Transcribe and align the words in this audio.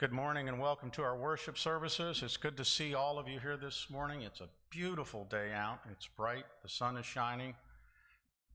Good 0.00 0.12
morning 0.12 0.48
and 0.48 0.58
welcome 0.58 0.90
to 0.92 1.02
our 1.02 1.14
worship 1.14 1.58
services. 1.58 2.22
It's 2.22 2.38
good 2.38 2.56
to 2.56 2.64
see 2.64 2.94
all 2.94 3.18
of 3.18 3.28
you 3.28 3.38
here 3.38 3.58
this 3.58 3.88
morning. 3.90 4.22
It's 4.22 4.40
a 4.40 4.48
beautiful 4.70 5.26
day 5.26 5.52
out. 5.52 5.80
It's 5.92 6.06
bright, 6.06 6.46
the 6.62 6.70
sun 6.70 6.96
is 6.96 7.04
shining. 7.04 7.52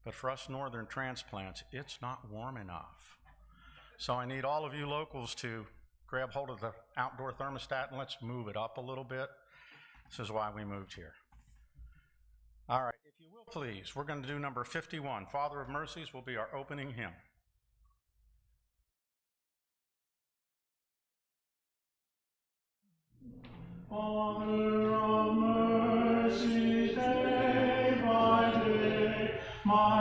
But 0.03 0.15
for 0.15 0.31
us 0.31 0.49
northern 0.49 0.87
transplants, 0.87 1.63
it's 1.71 1.99
not 2.01 2.31
warm 2.31 2.57
enough. 2.57 3.19
So 3.99 4.15
I 4.15 4.25
need 4.25 4.43
all 4.43 4.65
of 4.65 4.73
you 4.73 4.87
locals 4.87 5.35
to 5.35 5.67
grab 6.07 6.31
hold 6.31 6.49
of 6.49 6.61
the 6.61 6.71
outdoor 6.97 7.31
thermostat 7.31 7.89
and 7.89 7.99
let's 7.99 8.17
move 8.23 8.47
it 8.47 8.57
up 8.57 8.79
a 8.79 8.81
little 8.81 9.03
bit. 9.03 9.29
This 10.09 10.25
is 10.25 10.31
why 10.31 10.49
we 10.49 10.65
moved 10.65 10.95
here. 10.95 11.13
All 12.67 12.81
right, 12.81 12.95
if 13.05 13.23
you 13.23 13.27
will 13.31 13.45
please, 13.45 13.95
we're 13.95 14.03
going 14.03 14.23
to 14.23 14.27
do 14.27 14.39
number 14.39 14.63
51. 14.63 15.27
Father 15.27 15.61
of 15.61 15.69
Mercies 15.69 16.11
will 16.11 16.23
be 16.23 16.37
our 16.37 16.49
opening 16.55 16.89
hymn. 16.89 17.13
Father 23.95 24.93
of 24.93 25.35
mercies, 25.37 26.95
day 26.95 27.97
by 28.03 28.51
day, 28.65 29.39
my 29.63 29.94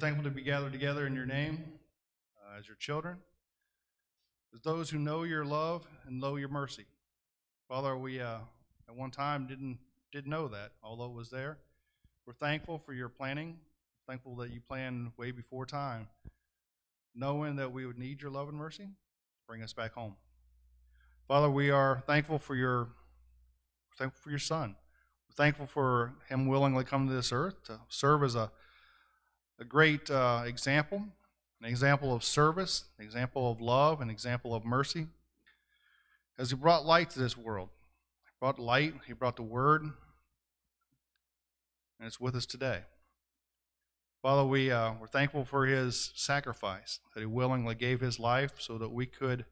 thankful 0.00 0.24
to 0.24 0.30
be 0.30 0.40
gathered 0.40 0.72
together 0.72 1.06
in 1.06 1.14
your 1.14 1.26
name 1.26 1.62
uh, 2.42 2.58
as 2.58 2.66
your 2.66 2.76
children, 2.76 3.18
as 4.54 4.62
those 4.62 4.88
who 4.88 4.98
know 4.98 5.24
your 5.24 5.44
love 5.44 5.86
and 6.06 6.18
know 6.18 6.36
your 6.36 6.48
mercy. 6.48 6.86
Father, 7.68 7.94
we 7.96 8.18
uh, 8.18 8.38
at 8.88 8.96
one 8.96 9.10
time 9.10 9.46
didn't 9.46 9.78
didn't 10.10 10.30
know 10.30 10.48
that, 10.48 10.72
although 10.82 11.04
it 11.04 11.12
was 11.12 11.28
there. 11.28 11.58
We're 12.26 12.32
thankful 12.32 12.78
for 12.78 12.94
your 12.94 13.10
planning, 13.10 13.58
thankful 14.08 14.34
that 14.36 14.50
you 14.50 14.60
planned 14.60 15.12
way 15.18 15.32
before 15.32 15.66
time, 15.66 16.08
knowing 17.14 17.56
that 17.56 17.70
we 17.70 17.84
would 17.84 17.98
need 17.98 18.22
your 18.22 18.30
love 18.30 18.48
and 18.48 18.56
mercy, 18.56 18.88
bring 19.46 19.62
us 19.62 19.74
back 19.74 19.92
home. 19.92 20.16
Father, 21.28 21.50
we 21.50 21.70
are 21.70 22.02
thankful 22.06 22.38
for 22.38 22.54
your 22.54 22.88
thankful 23.98 24.20
for 24.22 24.30
your 24.30 24.38
Son. 24.38 24.76
We're 25.28 25.44
thankful 25.44 25.66
for 25.66 26.14
him 26.30 26.46
willingly 26.46 26.84
come 26.84 27.06
to 27.06 27.12
this 27.12 27.32
earth 27.32 27.62
to 27.64 27.80
serve 27.88 28.22
as 28.22 28.34
a, 28.34 28.50
a 29.60 29.64
great 29.64 30.10
uh, 30.10 30.42
example, 30.46 31.04
an 31.60 31.68
example 31.68 32.14
of 32.14 32.24
service, 32.24 32.84
an 32.98 33.04
example 33.04 33.50
of 33.50 33.60
love, 33.60 34.00
an 34.00 34.08
example 34.08 34.54
of 34.54 34.64
mercy. 34.64 35.06
As 36.38 36.50
he 36.50 36.56
brought 36.56 36.86
light 36.86 37.10
to 37.10 37.18
this 37.18 37.36
world, 37.36 37.68
he 38.24 38.30
brought 38.40 38.58
light, 38.58 38.94
he 39.06 39.12
brought 39.12 39.36
the 39.36 39.42
word, 39.42 39.82
and 39.82 39.92
it's 42.00 42.18
with 42.18 42.34
us 42.34 42.46
today. 42.46 42.80
Father, 44.22 44.44
we, 44.44 44.70
uh, 44.70 44.92
we're 44.98 45.06
thankful 45.06 45.44
for 45.44 45.66
his 45.66 46.12
sacrifice, 46.14 47.00
that 47.14 47.20
he 47.20 47.26
willingly 47.26 47.74
gave 47.74 48.00
his 48.00 48.18
life 48.18 48.52
so 48.58 48.78
that 48.78 48.90
we 48.90 49.04
could, 49.04 49.44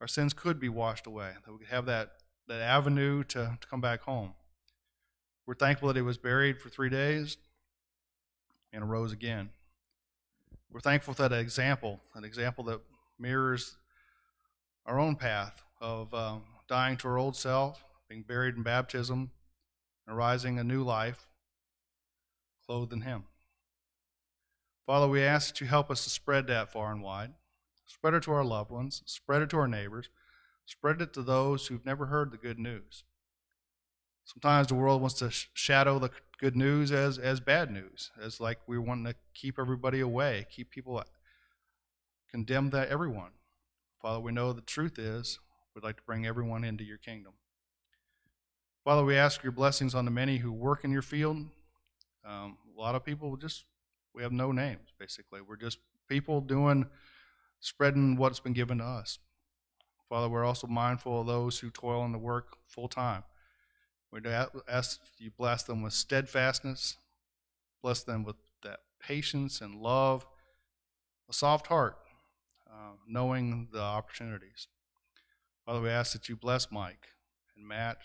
our 0.00 0.08
sins 0.08 0.32
could 0.32 0.58
be 0.58 0.68
washed 0.68 1.06
away, 1.06 1.30
that 1.44 1.52
we 1.52 1.58
could 1.58 1.68
have 1.68 1.86
that, 1.86 2.10
that 2.48 2.60
avenue 2.60 3.22
to, 3.24 3.56
to 3.60 3.66
come 3.68 3.80
back 3.80 4.02
home. 4.02 4.34
We're 5.46 5.54
thankful 5.54 5.88
that 5.88 5.96
he 5.96 6.02
was 6.02 6.18
buried 6.18 6.60
for 6.60 6.68
three 6.68 6.88
days 6.88 7.36
and 8.72 8.82
arose 8.82 9.12
again. 9.12 9.50
We're 10.70 10.80
thankful 10.80 11.14
for 11.14 11.28
that 11.28 11.38
example, 11.38 12.00
an 12.14 12.24
example 12.24 12.64
that 12.64 12.80
mirrors 13.18 13.76
our 14.86 14.98
own 14.98 15.16
path 15.16 15.62
of 15.80 16.12
um, 16.14 16.42
dying 16.68 16.96
to 16.98 17.08
our 17.08 17.18
old 17.18 17.36
self, 17.36 17.84
being 18.08 18.22
buried 18.22 18.56
in 18.56 18.62
baptism, 18.62 19.30
and 20.06 20.16
arising 20.16 20.58
a 20.58 20.64
new 20.64 20.82
life, 20.82 21.26
clothed 22.66 22.92
in 22.92 23.00
him. 23.02 23.24
Father, 24.86 25.08
we 25.08 25.22
ask 25.22 25.54
that 25.54 25.60
you 25.60 25.66
help 25.66 25.90
us 25.90 26.04
to 26.04 26.10
spread 26.10 26.46
that 26.46 26.72
far 26.72 26.92
and 26.92 27.02
wide. 27.02 27.32
Spread 27.86 28.14
it 28.14 28.22
to 28.24 28.32
our 28.32 28.44
loved 28.44 28.70
ones, 28.70 29.02
spread 29.06 29.42
it 29.42 29.50
to 29.50 29.56
our 29.56 29.68
neighbors, 29.68 30.08
spread 30.64 31.00
it 31.00 31.12
to 31.12 31.22
those 31.22 31.66
who've 31.66 31.84
never 31.84 32.06
heard 32.06 32.30
the 32.30 32.36
good 32.36 32.58
news. 32.58 33.04
Sometimes 34.24 34.68
the 34.68 34.76
world 34.76 35.00
wants 35.00 35.16
to 35.18 35.30
sh- 35.30 35.48
shadow 35.54 35.98
the 35.98 36.10
good 36.40 36.56
news 36.56 36.90
as, 36.90 37.18
as 37.18 37.38
bad 37.38 37.70
news, 37.70 38.10
as 38.20 38.40
like 38.40 38.58
we 38.66 38.78
want 38.78 39.06
to 39.06 39.14
keep 39.34 39.58
everybody 39.58 40.00
away, 40.00 40.46
keep 40.50 40.70
people 40.70 41.02
condemn 42.30 42.70
that 42.70 42.88
everyone. 42.88 43.32
Father, 44.00 44.20
we 44.20 44.32
know 44.32 44.52
the 44.54 44.62
truth 44.62 44.98
is 44.98 45.38
we'd 45.74 45.84
like 45.84 45.98
to 45.98 46.02
bring 46.04 46.26
everyone 46.26 46.64
into 46.64 46.82
your 46.82 46.96
kingdom. 46.96 47.34
Father, 48.84 49.04
we 49.04 49.16
ask 49.16 49.42
your 49.42 49.52
blessings 49.52 49.94
on 49.94 50.06
the 50.06 50.10
many 50.10 50.38
who 50.38 50.50
work 50.50 50.82
in 50.82 50.90
your 50.90 51.02
field. 51.02 51.36
Um, 52.24 52.56
a 52.74 52.80
lot 52.80 52.94
of 52.94 53.04
people 53.04 53.36
just 53.36 53.66
we 54.14 54.22
have 54.22 54.32
no 54.32 54.50
names 54.50 54.88
basically. 54.98 55.40
We're 55.42 55.56
just 55.56 55.78
people 56.08 56.40
doing 56.40 56.86
spreading 57.60 58.16
what's 58.16 58.40
been 58.40 58.54
given 58.54 58.78
to 58.78 58.84
us. 58.84 59.18
Father, 60.08 60.28
we're 60.28 60.44
also 60.44 60.66
mindful 60.66 61.20
of 61.20 61.26
those 61.26 61.58
who 61.58 61.68
toil 61.70 62.04
in 62.06 62.12
the 62.12 62.18
work 62.18 62.56
full 62.66 62.88
time. 62.88 63.24
We 64.12 64.20
ask 64.68 65.00
you 65.18 65.30
bless 65.30 65.62
them 65.62 65.82
with 65.82 65.92
steadfastness, 65.92 66.96
bless 67.82 68.02
them 68.02 68.24
with 68.24 68.36
that 68.62 68.80
patience 69.00 69.60
and 69.60 69.76
love, 69.76 70.26
a 71.28 71.32
soft 71.32 71.68
heart, 71.68 71.96
uh, 72.68 72.94
knowing 73.06 73.68
the 73.72 73.80
opportunities. 73.80 74.66
Father, 75.64 75.80
we 75.80 75.90
ask 75.90 76.12
that 76.12 76.28
you 76.28 76.34
bless 76.34 76.72
Mike 76.72 77.08
and 77.56 77.66
Matt, 77.66 77.98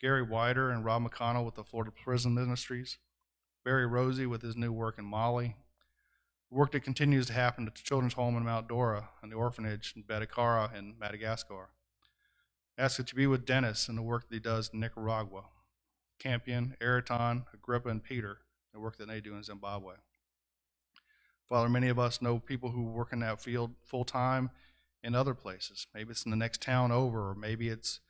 Gary 0.00 0.22
Wider 0.22 0.70
and 0.70 0.84
Rob 0.84 1.02
McConnell 1.02 1.44
with 1.44 1.56
the 1.56 1.64
Florida 1.64 1.90
Prison 1.90 2.34
Ministries, 2.34 2.98
Barry 3.64 3.86
Rosie 3.86 4.26
with 4.26 4.42
his 4.42 4.56
new 4.56 4.72
work 4.72 4.96
in 4.98 5.04
Mali, 5.04 5.56
work 6.50 6.70
that 6.72 6.84
continues 6.84 7.26
to 7.26 7.32
happen 7.32 7.66
at 7.66 7.74
the 7.74 7.82
Children's 7.82 8.14
Home 8.14 8.36
in 8.36 8.44
Mount 8.44 8.68
Dora 8.68 9.08
and 9.22 9.32
the 9.32 9.36
orphanage 9.36 9.94
in 9.96 10.04
Betacara 10.04 10.72
in 10.76 10.94
Madagascar. 10.98 11.70
Ask 12.78 12.98
that 12.98 13.10
you 13.10 13.16
be 13.16 13.26
with 13.26 13.46
Dennis 13.46 13.88
and 13.88 13.96
the 13.96 14.02
work 14.02 14.28
that 14.28 14.34
he 14.34 14.40
does 14.40 14.70
in 14.72 14.80
Nicaragua, 14.80 15.44
Campion, 16.18 16.76
Araton, 16.80 17.44
Agrippa, 17.54 17.88
and 17.88 18.02
Peter, 18.04 18.38
the 18.74 18.80
work 18.80 18.98
that 18.98 19.08
they 19.08 19.20
do 19.20 19.34
in 19.34 19.42
Zimbabwe. 19.42 19.94
Father, 21.48 21.70
many 21.70 21.88
of 21.88 21.98
us 21.98 22.20
know 22.20 22.38
people 22.38 22.70
who 22.70 22.82
work 22.82 23.12
in 23.12 23.20
that 23.20 23.40
field 23.40 23.72
full 23.82 24.04
time 24.04 24.50
in 25.02 25.14
other 25.14 25.32
places. 25.32 25.86
Maybe 25.94 26.10
it's 26.10 26.24
in 26.24 26.30
the 26.30 26.36
next 26.36 26.60
town 26.60 26.92
over, 26.92 27.30
or 27.30 27.34
maybe 27.34 27.68
it's 27.68 28.00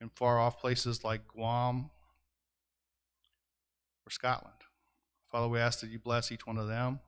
in 0.00 0.08
far 0.08 0.40
off 0.40 0.58
places 0.58 1.04
like 1.04 1.28
Guam 1.28 1.90
or 4.06 4.10
Scotland. 4.10 4.56
Father, 5.30 5.48
we 5.48 5.60
ask 5.60 5.80
that 5.80 5.90
you 5.90 5.98
bless 6.00 6.32
each 6.32 6.46
one 6.46 6.56
of 6.56 6.66
them, 6.66 6.98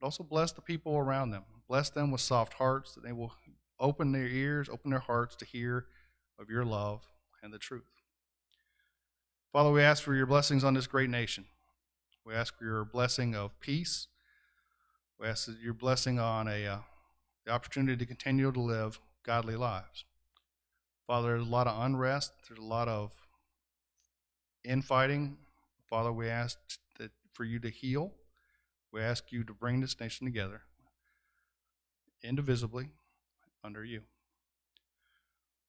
but 0.00 0.06
also 0.06 0.22
bless 0.22 0.52
the 0.52 0.62
people 0.62 0.96
around 0.96 1.30
them. 1.30 1.42
Bless 1.68 1.90
them 1.90 2.10
with 2.10 2.20
soft 2.20 2.54
hearts, 2.54 2.94
that 2.94 3.04
they 3.04 3.12
will 3.12 3.34
open 3.78 4.12
their 4.12 4.26
ears, 4.26 4.68
open 4.70 4.90
their 4.90 5.00
hearts 5.00 5.36
to 5.36 5.44
hear 5.44 5.86
of 6.42 6.50
your 6.50 6.64
love 6.64 7.08
and 7.42 7.52
the 7.52 7.58
truth. 7.58 8.02
Father, 9.52 9.70
we 9.70 9.80
ask 9.80 10.02
for 10.02 10.14
your 10.14 10.26
blessings 10.26 10.64
on 10.64 10.74
this 10.74 10.88
great 10.88 11.08
nation. 11.08 11.44
We 12.26 12.34
ask 12.34 12.58
for 12.58 12.64
your 12.64 12.84
blessing 12.84 13.34
of 13.34 13.58
peace. 13.60 14.08
We 15.20 15.28
ask 15.28 15.48
your 15.62 15.74
blessing 15.74 16.18
on 16.18 16.48
a 16.48 16.66
uh, 16.66 16.78
the 17.46 17.52
opportunity 17.52 17.96
to 17.96 18.06
continue 18.06 18.50
to 18.50 18.60
live 18.60 19.00
godly 19.24 19.56
lives. 19.56 20.04
Father, 21.06 21.28
there's 21.28 21.46
a 21.46 21.50
lot 21.50 21.66
of 21.66 21.80
unrest. 21.84 22.32
There's 22.48 22.60
a 22.60 22.64
lot 22.64 22.88
of 22.88 23.12
infighting. 24.64 25.36
Father, 25.88 26.12
we 26.12 26.28
ask 26.28 26.58
that 26.98 27.10
for 27.32 27.44
you 27.44 27.58
to 27.60 27.68
heal. 27.68 28.12
We 28.92 29.00
ask 29.00 29.32
you 29.32 29.44
to 29.44 29.52
bring 29.52 29.80
this 29.80 29.98
nation 29.98 30.26
together 30.26 30.62
indivisibly 32.22 32.90
under 33.64 33.84
you. 33.84 34.02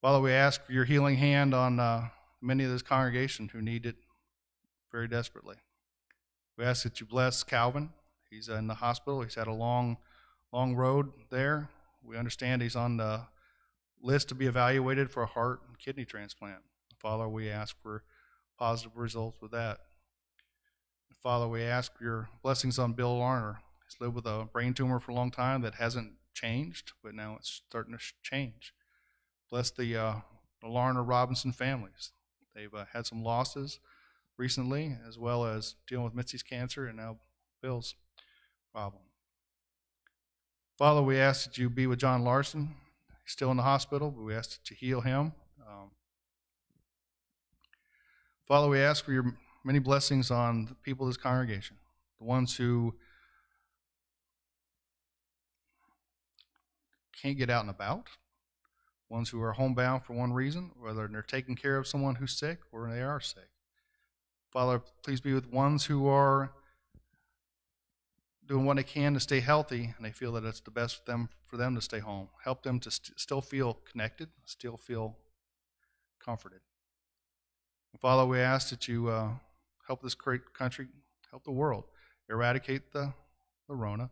Father, 0.04 0.20
we 0.20 0.34
ask 0.34 0.66
for 0.66 0.74
your 0.74 0.84
healing 0.84 1.16
hand 1.16 1.54
on 1.54 1.80
uh, 1.80 2.10
many 2.42 2.66
of 2.66 2.72
this 2.72 2.82
congregation 2.82 3.48
who 3.48 3.62
need 3.62 3.86
it 3.86 3.96
very 4.92 5.08
desperately. 5.08 5.56
We 6.58 6.66
ask 6.66 6.84
that 6.84 7.00
you 7.00 7.06
bless 7.06 7.42
Calvin. 7.42 7.92
He's 8.30 8.50
in 8.50 8.68
the 8.68 8.74
hospital. 8.74 9.22
He's 9.22 9.36
had 9.36 9.48
a 9.48 9.54
long, 9.54 9.96
long 10.52 10.76
road 10.76 11.14
there. 11.30 11.70
We 12.04 12.18
understand 12.18 12.62
he's 12.62 12.76
on 12.76 12.98
the 12.98 13.28
list 14.02 14.28
to 14.28 14.36
be 14.36 14.46
evaluated 14.46 15.10
for 15.10 15.24
a 15.24 15.26
heart 15.26 15.62
and 15.66 15.80
kidney 15.80 16.04
transplant. 16.04 16.60
Father, 17.00 17.30
we 17.30 17.50
ask 17.50 17.82
for 17.82 18.04
positive 18.60 18.98
results 18.98 19.42
with 19.42 19.52
that. 19.52 19.78
Father, 21.22 21.48
we 21.48 21.64
ask 21.64 21.98
for 21.98 22.04
your 22.04 22.30
blessings 22.42 22.78
on 22.78 22.92
Bill 22.92 23.18
Larner. 23.18 23.62
He's 23.88 24.02
lived 24.02 24.16
with 24.16 24.26
a 24.26 24.50
brain 24.52 24.74
tumor 24.74 25.00
for 25.00 25.12
a 25.12 25.16
long 25.16 25.32
time 25.32 25.62
that 25.62 25.76
hasn't 25.76 26.16
changed, 26.34 26.92
but 27.02 27.16
now 27.16 27.38
it's 27.40 27.62
starting 27.70 27.98
to 27.98 28.04
change. 28.22 28.74
Bless 29.54 29.70
the, 29.70 29.96
uh, 29.96 30.16
the 30.64 30.68
Larner 30.68 31.04
Robinson 31.04 31.52
families. 31.52 32.10
They've 32.56 32.74
uh, 32.74 32.86
had 32.92 33.06
some 33.06 33.24
losses 33.24 33.80
recently, 34.36 34.98
as 35.08 35.20
well 35.20 35.46
as 35.46 35.76
dealing 35.88 36.06
with 36.06 36.16
Mitzi's 36.16 36.42
cancer 36.42 36.88
and 36.88 36.98
now 36.98 37.20
Bill's 37.62 37.94
problem. 38.74 39.04
Father, 40.76 41.04
we 41.04 41.20
ask 41.20 41.46
that 41.46 41.60
you 41.60 41.70
be 41.70 41.86
with 41.86 42.00
John 42.00 42.24
Larson. 42.24 42.74
He's 43.24 43.34
still 43.34 43.52
in 43.52 43.58
the 43.58 43.62
hospital, 43.62 44.10
but 44.10 44.24
we 44.24 44.34
ask 44.34 44.58
that 44.58 44.72
you 44.72 44.76
heal 44.76 45.02
him. 45.02 45.34
Um, 45.62 45.92
Father, 48.48 48.68
we 48.68 48.80
ask 48.80 49.06
for 49.06 49.12
your 49.12 49.38
many 49.64 49.78
blessings 49.78 50.32
on 50.32 50.66
the 50.66 50.74
people 50.74 51.06
of 51.06 51.14
this 51.14 51.22
congregation, 51.22 51.78
the 52.18 52.26
ones 52.26 52.58
who 52.58 52.96
can't 57.22 57.38
get 57.38 57.52
out 57.52 57.62
and 57.62 57.70
about, 57.70 58.08
ones 59.14 59.30
who 59.30 59.42
are 59.44 59.54
homebound 59.54 60.04
for 60.04 60.14
one 60.14 60.34
reason, 60.34 60.72
whether 60.80 61.08
they're 61.08 61.22
taking 61.22 61.56
care 61.56 61.78
of 61.78 61.88
someone 61.88 62.16
who's 62.16 62.36
sick 62.36 62.60
or 62.72 62.90
they 62.90 63.02
are 63.02 63.20
sick. 63.20 63.48
Father, 64.52 64.82
please 65.04 65.22
be 65.22 65.34
with 65.34 65.52
ones 65.52 65.86
who 65.86 66.08
are 66.08 66.52
doing 68.48 68.66
what 68.66 68.76
they 68.76 68.84
can 68.84 69.14
to 69.14 69.20
stay 69.20 69.40
healthy 69.40 69.94
and 69.96 70.04
they 70.04 70.12
feel 70.12 70.32
that 70.34 70.44
it's 70.44 70.62
the 70.62 70.72
best 70.72 70.98
for 70.98 71.12
them 71.12 71.30
for 71.46 71.58
them 71.58 71.76
to 71.76 71.82
stay 71.82 72.00
home. 72.00 72.28
Help 72.44 72.64
them 72.64 72.80
to 72.80 72.90
st- 72.90 73.20
still 73.20 73.42
feel 73.42 73.78
connected, 73.90 74.30
still 74.46 74.78
feel 74.78 75.16
comforted. 76.20 76.62
And 77.94 78.02
Father, 78.02 78.26
we 78.26 78.40
ask 78.40 78.70
that 78.70 78.88
you 78.88 79.10
uh, 79.10 79.30
help 79.86 80.02
this 80.02 80.16
great 80.16 80.54
country, 80.54 80.88
help 81.30 81.44
the 81.44 81.52
world, 81.52 81.84
eradicate 82.30 82.92
the, 82.92 83.14
the 83.70 83.76
Rona, 83.76 84.10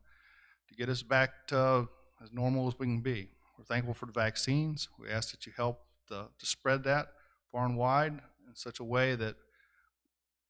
to 0.70 0.76
get 0.76 0.90
us 0.90 1.02
back 1.02 1.48
to 1.48 1.90
as 2.24 2.32
normal 2.32 2.68
as 2.68 2.78
we 2.78 2.86
can 2.86 3.00
be. 3.00 3.30
We're 3.62 3.76
thankful 3.76 3.94
for 3.94 4.08
the 4.08 4.12
vaccines. 4.12 4.90
We 4.98 5.08
ask 5.08 5.30
that 5.30 5.46
you 5.46 5.54
help 5.56 5.82
the, 6.10 6.30
to 6.40 6.46
spread 6.48 6.84
that 6.86 7.10
far 7.52 7.64
and 7.64 7.78
wide 7.78 8.14
in 8.14 8.56
such 8.56 8.80
a 8.80 8.84
way 8.84 9.14
that 9.14 9.36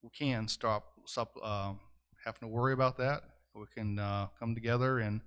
we 0.02 0.10
can 0.12 0.48
stop, 0.48 0.94
stop 1.06 1.36
uh, 1.44 1.74
having 2.24 2.40
to 2.40 2.48
worry 2.48 2.72
about 2.72 2.98
that. 3.00 3.24
We 3.54 3.66
can 3.76 4.00
uh, 4.00 4.28
come 4.40 4.56
together 4.56 5.00
and 5.00 5.20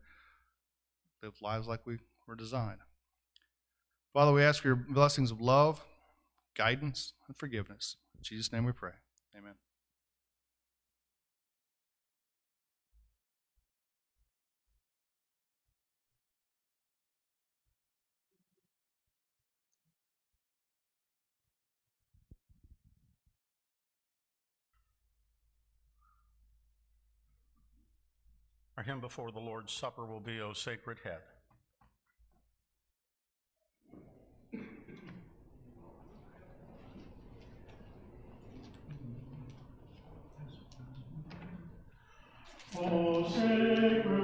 live 1.22 1.34
lives 1.42 1.66
like 1.66 1.86
we 1.86 1.98
were 2.26 2.36
designed. 2.36 2.80
Father, 4.14 4.32
we 4.32 4.42
ask 4.42 4.62
for 4.62 4.68
your 4.68 4.76
blessings 4.76 5.30
of 5.30 5.42
love, 5.42 5.84
guidance, 6.56 7.12
and 7.28 7.36
forgiveness. 7.36 7.96
In 8.16 8.22
Jesus' 8.22 8.50
name 8.50 8.64
we 8.64 8.72
pray. 8.72 8.92
Amen. 9.36 9.56
Our 28.76 28.82
hymn 28.82 28.98
before 29.00 29.30
the 29.30 29.38
Lord's 29.38 29.72
Supper 29.72 30.04
will 30.04 30.18
be 30.18 30.40
O 30.40 30.52
Sacred 30.52 30.98
Head. 31.04 31.20
O 42.76 43.28
sacred 43.28 44.23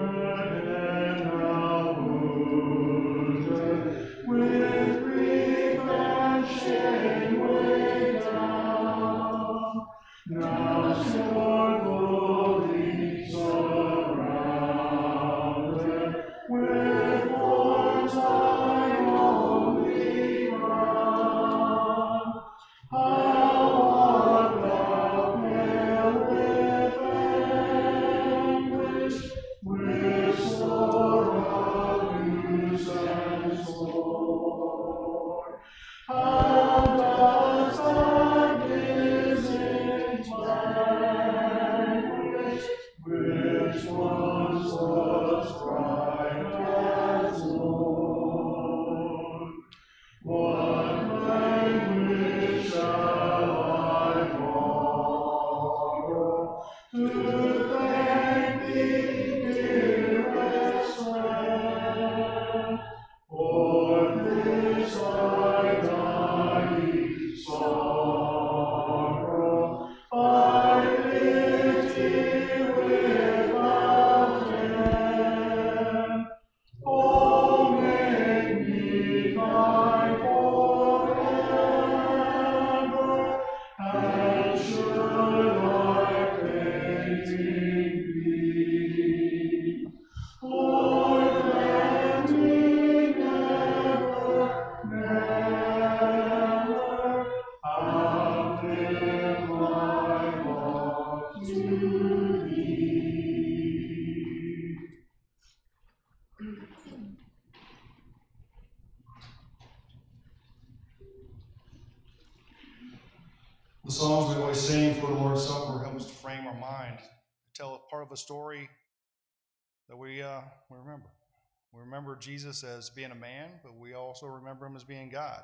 Jesus 122.40 122.64
as 122.64 122.88
being 122.88 123.10
a 123.10 123.14
man, 123.14 123.50
but 123.62 123.78
we 123.78 123.92
also 123.92 124.24
remember 124.26 124.64
him 124.64 124.74
as 124.74 124.82
being 124.82 125.10
God. 125.10 125.42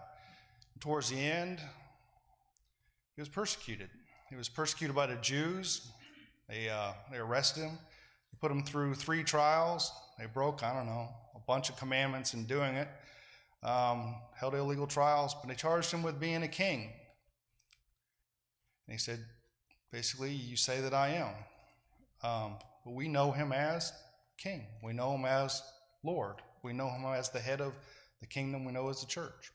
Towards 0.80 1.10
the 1.10 1.18
end, 1.18 1.60
he 3.14 3.20
was 3.20 3.28
persecuted. 3.28 3.90
he 4.30 4.36
was 4.36 4.48
persecuted 4.48 4.96
by 4.96 5.04
the 5.04 5.16
Jews. 5.16 5.88
They, 6.48 6.70
uh, 6.70 6.92
they 7.12 7.18
arrested 7.18 7.64
him. 7.64 7.72
They 7.72 8.38
put 8.40 8.50
him 8.50 8.62
through 8.62 8.94
three 8.94 9.22
trials. 9.24 9.92
They 10.18 10.24
broke, 10.24 10.62
I 10.62 10.72
don't 10.72 10.86
know, 10.86 11.10
a 11.34 11.40
bunch 11.46 11.68
of 11.68 11.76
commandments 11.76 12.32
in 12.32 12.46
doing 12.46 12.76
it. 12.76 12.88
Um, 13.62 14.14
held 14.34 14.54
illegal 14.54 14.86
trials, 14.86 15.34
but 15.34 15.48
they 15.50 15.54
charged 15.54 15.92
him 15.92 16.02
with 16.02 16.18
being 16.18 16.44
a 16.44 16.48
king. 16.48 16.92
And 18.86 18.92
he 18.94 18.98
said, 18.98 19.22
basically, 19.92 20.32
you 20.32 20.56
say 20.56 20.80
that 20.80 20.94
I 20.94 21.08
am. 21.08 21.34
Um, 22.22 22.56
but 22.86 22.94
we 22.94 23.06
know 23.06 23.32
him 23.32 23.52
as 23.52 23.92
king. 24.38 24.64
We 24.82 24.94
know 24.94 25.14
him 25.14 25.26
as 25.26 25.60
Lord. 26.02 26.36
We 26.66 26.72
know 26.72 26.90
him 26.90 27.04
as 27.04 27.28
the 27.28 27.38
head 27.38 27.60
of 27.60 27.74
the 28.18 28.26
kingdom 28.26 28.64
we 28.64 28.72
know 28.72 28.88
as 28.88 29.00
the 29.00 29.06
church. 29.06 29.52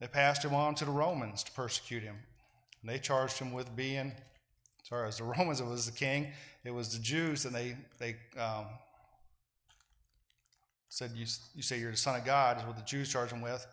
They 0.00 0.08
passed 0.08 0.44
him 0.44 0.54
on 0.54 0.74
to 0.76 0.84
the 0.84 0.90
Romans 0.90 1.44
to 1.44 1.52
persecute 1.52 2.02
him. 2.02 2.16
And 2.82 2.90
they 2.90 2.98
charged 2.98 3.38
him 3.38 3.52
with 3.52 3.76
being, 3.76 4.12
sorry, 4.82 5.06
as 5.06 5.18
the 5.18 5.24
Romans, 5.38 5.60
it 5.60 5.66
was 5.66 5.86
the 5.86 5.96
king. 5.96 6.32
It 6.64 6.72
was 6.72 6.96
the 6.96 7.00
Jews, 7.00 7.44
and 7.44 7.54
they, 7.54 7.76
they 8.00 8.16
um, 8.36 8.66
said, 10.88 11.12
you, 11.14 11.26
you 11.54 11.62
say 11.62 11.78
you're 11.78 11.92
the 11.92 11.96
son 11.96 12.18
of 12.18 12.24
God, 12.24 12.58
is 12.58 12.64
what 12.64 12.76
the 12.76 12.84
Jews 12.84 13.08
charged 13.08 13.32
him 13.32 13.40
with. 13.40 13.64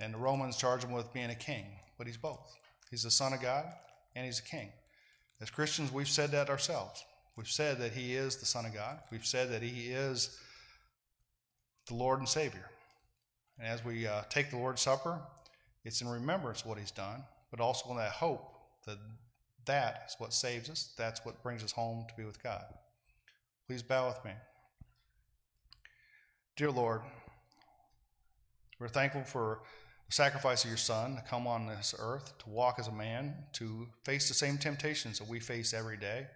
And 0.00 0.12
the 0.12 0.18
Romans 0.18 0.56
charged 0.56 0.84
him 0.84 0.90
with 0.90 1.12
being 1.12 1.30
a 1.30 1.36
king. 1.36 1.64
But 1.96 2.08
he's 2.08 2.16
both. 2.16 2.56
He's 2.90 3.04
the 3.04 3.10
son 3.10 3.32
of 3.32 3.40
God, 3.40 3.66
and 4.16 4.26
he's 4.26 4.40
a 4.40 4.42
king. 4.42 4.70
As 5.40 5.48
Christians, 5.48 5.92
we've 5.92 6.08
said 6.08 6.32
that 6.32 6.50
ourselves. 6.50 7.04
We've 7.36 7.46
said 7.46 7.78
that 7.78 7.92
he 7.92 8.16
is 8.16 8.36
the 8.36 8.46
son 8.46 8.66
of 8.66 8.74
God. 8.74 8.98
We've 9.12 9.24
said 9.24 9.52
that 9.52 9.62
he 9.62 9.92
is 9.92 10.36
the 11.88 11.94
Lord 11.94 12.18
and 12.20 12.28
Savior. 12.28 12.70
And 13.58 13.66
as 13.66 13.84
we 13.84 14.06
uh, 14.06 14.22
take 14.30 14.50
the 14.50 14.56
Lord's 14.56 14.82
Supper, 14.82 15.18
it's 15.84 16.00
in 16.00 16.08
remembrance 16.08 16.60
of 16.60 16.66
what 16.66 16.78
he's 16.78 16.90
done, 16.90 17.22
but 17.50 17.60
also 17.60 17.90
in 17.90 17.96
that 17.96 18.12
hope 18.12 18.54
that 18.86 18.98
that 19.66 20.04
is 20.08 20.14
what 20.18 20.32
saves 20.32 20.70
us. 20.70 20.92
That's 20.96 21.24
what 21.24 21.42
brings 21.42 21.64
us 21.64 21.72
home 21.72 22.04
to 22.08 22.14
be 22.14 22.24
with 22.24 22.42
God. 22.42 22.64
Please 23.66 23.82
bow 23.82 24.08
with 24.08 24.24
me. 24.24 24.32
Dear 26.56 26.70
Lord, 26.70 27.02
we're 28.80 28.88
thankful 28.88 29.22
for 29.22 29.60
the 30.06 30.12
sacrifice 30.12 30.64
of 30.64 30.70
your 30.70 30.78
Son 30.78 31.16
to 31.16 31.22
come 31.22 31.46
on 31.46 31.66
this 31.66 31.94
earth, 31.98 32.36
to 32.38 32.48
walk 32.48 32.78
as 32.78 32.88
a 32.88 32.92
man, 32.92 33.34
to 33.54 33.86
face 34.04 34.28
the 34.28 34.34
same 34.34 34.56
temptations 34.56 35.18
that 35.18 35.28
we 35.28 35.38
face 35.38 35.74
every 35.74 35.96
day. 35.96 36.26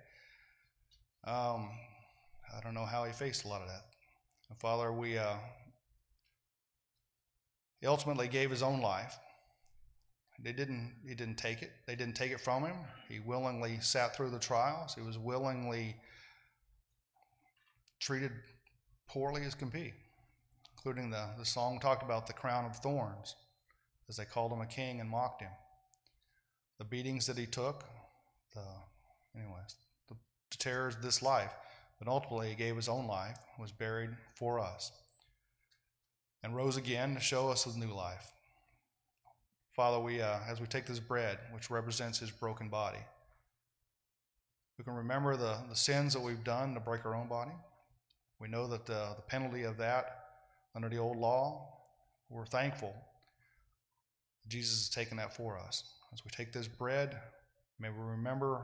Um, 1.25 1.71
I 2.55 2.61
don't 2.63 2.75
know 2.75 2.85
how 2.85 3.05
he 3.05 3.13
faced 3.13 3.45
a 3.45 3.49
lot 3.49 3.63
of 3.63 3.69
that. 3.69 3.92
And 4.53 4.61
Father, 4.61 4.93
we 4.93 5.17
uh, 5.17 5.37
he 7.81 7.87
ultimately 7.87 8.29
gave 8.29 8.51
his 8.51 8.63
own 8.63 8.83
life. 8.83 9.19
They 10.45 10.53
didn't. 10.53 10.93
He 11.09 11.15
didn't 11.15 11.37
take 11.37 11.63
it. 11.63 11.71
They 11.87 11.97
didn't 11.97 12.17
take 12.17 12.33
it 12.33 12.41
from 12.41 12.63
him. 12.63 12.77
He 13.09 13.19
willingly 13.19 13.79
sat 13.81 14.15
through 14.15 14.29
the 14.29 14.39
trials. 14.39 14.95
He 14.95 15.01
was 15.01 15.17
willingly 15.17 15.97
treated 17.99 18.33
poorly 19.09 19.43
as 19.45 19.55
can 19.55 19.71
be, 19.71 19.95
including 20.77 21.09
the 21.09 21.31
the 21.39 21.47
song 21.47 21.81
talked 21.81 22.03
about 22.03 22.27
the 22.27 22.35
crown 22.35 22.67
of 22.67 22.77
thorns, 22.77 23.35
as 24.11 24.19
they 24.19 24.27
called 24.27 24.53
him 24.53 24.61
a 24.61 24.67
king 24.67 25.01
and 25.01 25.09
mocked 25.09 25.41
him. 25.41 25.53
The 26.79 26.85
beatings 26.85 27.25
that 27.25 27.39
he 27.39 27.47
took, 27.47 27.85
the 28.55 28.61
anyways, 29.35 29.77
the, 30.11 30.17
the 30.51 30.59
terrors 30.59 30.95
of 30.95 31.01
this 31.01 31.23
life, 31.23 31.55
but 32.03 32.11
ultimately 32.11 32.49
he 32.49 32.57
gave 32.57 32.75
his 32.75 32.89
own 32.89 33.07
life, 33.07 33.39
was 33.61 33.71
buried 33.71 34.11
for 34.35 34.59
us, 34.59 34.91
and 36.43 36.57
rose 36.57 36.77
again 36.77 37.15
to 37.15 37.21
show 37.21 37.49
us 37.49 37.65
a 37.65 37.79
new 37.79 37.95
life. 37.95 38.33
Father, 39.77 40.01
we 40.01 40.21
uh, 40.21 40.39
as 40.49 40.61
we 40.61 40.67
take 40.67 40.85
this 40.85 40.99
bread, 40.99 41.39
which 41.53 41.71
represents 41.71 42.19
his 42.19 42.33
broken 42.33 42.69
body, 42.69 42.99
we 44.77 44.83
can 44.83 44.95
remember 44.95 45.37
the, 45.37 45.57
the 45.69 45.77
sins 45.77 46.13
that 46.15 46.21
we've 46.21 46.43
done 46.43 46.75
to 46.75 46.81
break 46.81 47.07
our 47.07 47.15
own 47.15 47.29
body. 47.29 47.53
We 48.41 48.49
know 48.49 48.67
that 48.67 48.85
the, 48.85 49.15
the 49.15 49.23
penalty 49.23 49.63
of 49.63 49.77
that 49.77 50.25
under 50.75 50.89
the 50.89 50.99
old 50.99 51.17
law, 51.17 51.69
we're 52.29 52.47
thankful 52.47 52.97
Jesus 54.49 54.81
has 54.81 54.89
taken 54.89 55.19
that 55.19 55.37
for 55.37 55.57
us. 55.57 55.85
As 56.13 56.25
we 56.25 56.33
take 56.33 56.53
this 56.53 56.67
bread, 56.67 57.17
may 57.79 57.91
we 57.91 58.05
remember 58.05 58.63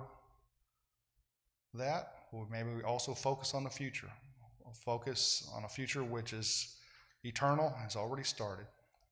that, 1.75 2.18
maybe 2.51 2.71
we 2.75 2.83
also 2.83 3.15
focus 3.15 3.55
on 3.55 3.65
the 3.65 3.71
future. 3.71 4.11
We'll 4.65 4.75
focus 4.75 5.49
on 5.55 5.65
a 5.65 5.69
future 5.69 6.05
which 6.05 6.33
is 6.33 6.77
eternal, 7.25 7.75
has 7.83 7.97
already 7.97 8.25
started. 8.25 8.67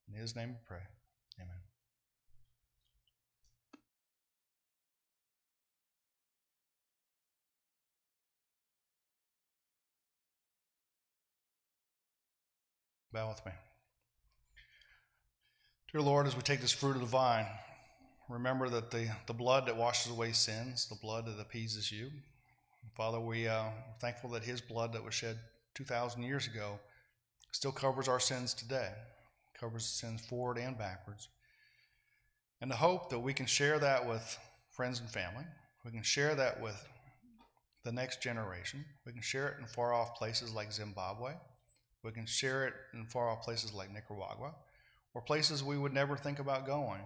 In 0.08 0.20
His 0.20 0.36
name 0.36 0.50
we 0.50 0.54
pray. 0.66 0.82
Amen. 1.40 1.56
Bow 13.12 13.28
with 13.28 13.44
me. 13.46 13.52
Dear 15.90 16.02
Lord, 16.02 16.26
as 16.26 16.36
we 16.36 16.42
take 16.42 16.60
this 16.60 16.72
fruit 16.72 16.96
of 16.96 17.00
the 17.00 17.06
vine, 17.06 17.46
remember 18.28 18.68
that 18.68 18.90
the, 18.90 19.08
the 19.26 19.32
blood 19.32 19.66
that 19.66 19.76
washes 19.76 20.12
away 20.12 20.32
sins, 20.32 20.86
the 20.88 20.96
blood 21.00 21.24
that 21.24 21.40
appeases 21.40 21.90
you. 21.90 22.10
Father, 22.96 23.20
we 23.20 23.46
uh, 23.46 23.54
are 23.54 23.72
thankful 24.00 24.30
that 24.30 24.42
His 24.42 24.62
blood 24.62 24.94
that 24.94 25.04
was 25.04 25.12
shed 25.12 25.38
2,000 25.74 26.22
years 26.22 26.46
ago 26.46 26.80
still 27.52 27.70
covers 27.70 28.08
our 28.08 28.18
sins 28.18 28.54
today, 28.54 28.88
covers 29.60 29.84
sins 29.84 30.24
forward 30.24 30.56
and 30.56 30.78
backwards. 30.78 31.28
And 32.62 32.70
the 32.70 32.76
hope 32.76 33.10
that 33.10 33.18
we 33.18 33.34
can 33.34 33.44
share 33.44 33.78
that 33.78 34.08
with 34.08 34.38
friends 34.70 35.00
and 35.00 35.10
family, 35.10 35.44
we 35.84 35.90
can 35.90 36.02
share 36.02 36.34
that 36.36 36.62
with 36.62 36.88
the 37.84 37.92
next 37.92 38.22
generation, 38.22 38.82
we 39.04 39.12
can 39.12 39.20
share 39.20 39.48
it 39.48 39.56
in 39.60 39.66
far 39.66 39.92
off 39.92 40.14
places 40.16 40.54
like 40.54 40.72
Zimbabwe, 40.72 41.34
we 42.02 42.12
can 42.12 42.24
share 42.24 42.66
it 42.66 42.72
in 42.94 43.04
far 43.04 43.28
off 43.28 43.42
places 43.42 43.74
like 43.74 43.92
Nicaragua, 43.92 44.54
or 45.12 45.20
places 45.20 45.62
we 45.62 45.76
would 45.76 45.92
never 45.92 46.16
think 46.16 46.38
about 46.38 46.66
going, 46.66 47.02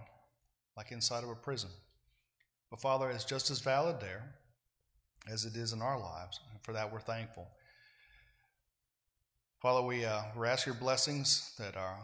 like 0.77 0.93
inside 0.93 1.25
of 1.25 1.29
a 1.29 1.35
prison. 1.35 1.69
But 2.69 2.79
Father, 2.79 3.09
it's 3.09 3.25
just 3.25 3.51
as 3.51 3.59
valid 3.59 3.99
there 3.99 4.35
as 5.29 5.45
it 5.45 5.55
is 5.55 5.73
in 5.73 5.81
our 5.81 5.99
lives. 5.99 6.39
And 6.51 6.61
for 6.63 6.73
that, 6.73 6.91
we're 6.91 6.99
thankful. 6.99 7.47
Father, 9.61 9.85
we, 9.85 10.05
uh, 10.05 10.21
we 10.37 10.47
ask 10.47 10.65
your 10.65 10.75
blessings 10.75 11.53
that 11.59 11.77
uh, 11.77 11.95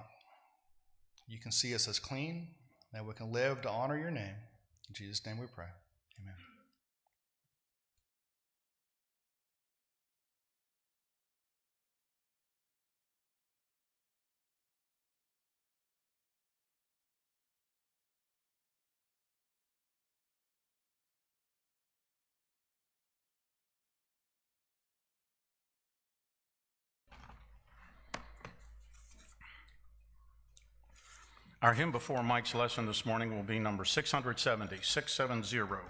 you 1.28 1.40
can 1.40 1.52
see 1.52 1.74
us 1.74 1.88
as 1.88 2.00
clean, 2.00 2.48
that 2.94 3.06
we 3.06 3.14
can 3.14 3.32
live 3.32 3.62
to 3.64 3.70
honor 3.70 3.98
your 3.98 4.12
name. 4.12 4.36
In 4.90 4.94
Jesus' 4.94 5.26
name 5.26 5.40
we 5.40 5.48
pray. 5.48 5.66
Amen. 6.22 6.36
Our 31.60 31.74
hymn 31.74 31.92
before 31.92 32.22
Mike's 32.22 32.54
lesson 32.54 32.86
this 32.86 33.04
morning 33.04 33.36
will 33.36 33.42
be 33.42 33.58
number 33.58 33.84
670, 33.84 34.78
670. 34.84 35.82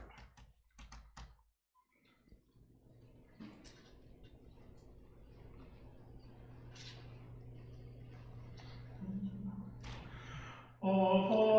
Oh, 10.82 11.57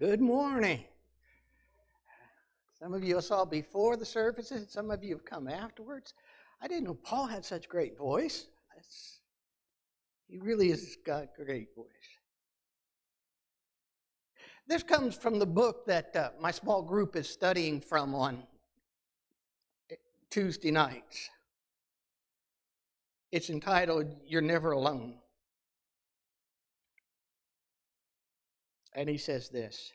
Good 0.00 0.22
morning. 0.22 0.82
Some 2.78 2.94
of 2.94 3.04
you 3.04 3.18
I 3.18 3.20
saw 3.20 3.44
before 3.44 3.98
the 3.98 4.06
services, 4.06 4.66
some 4.70 4.90
of 4.90 5.04
you 5.04 5.14
have 5.14 5.26
come 5.26 5.46
afterwards. 5.46 6.14
I 6.62 6.68
didn't 6.68 6.84
know 6.84 6.94
Paul 6.94 7.26
had 7.26 7.44
such 7.44 7.68
great 7.68 7.98
voice. 7.98 8.46
That's, 8.74 9.18
he 10.26 10.38
really 10.38 10.70
has 10.70 10.96
got 11.04 11.24
a 11.38 11.44
great 11.44 11.74
voice. 11.76 11.84
This 14.66 14.82
comes 14.82 15.16
from 15.16 15.38
the 15.38 15.44
book 15.44 15.84
that 15.84 16.16
uh, 16.16 16.30
my 16.40 16.50
small 16.50 16.80
group 16.80 17.14
is 17.14 17.28
studying 17.28 17.78
from 17.78 18.14
on 18.14 18.44
Tuesday 20.30 20.70
nights. 20.70 21.28
It's 23.32 23.50
entitled 23.50 24.16
You're 24.26 24.40
Never 24.40 24.72
Alone. 24.72 25.19
And 29.00 29.08
he 29.08 29.16
says 29.16 29.48
this 29.48 29.94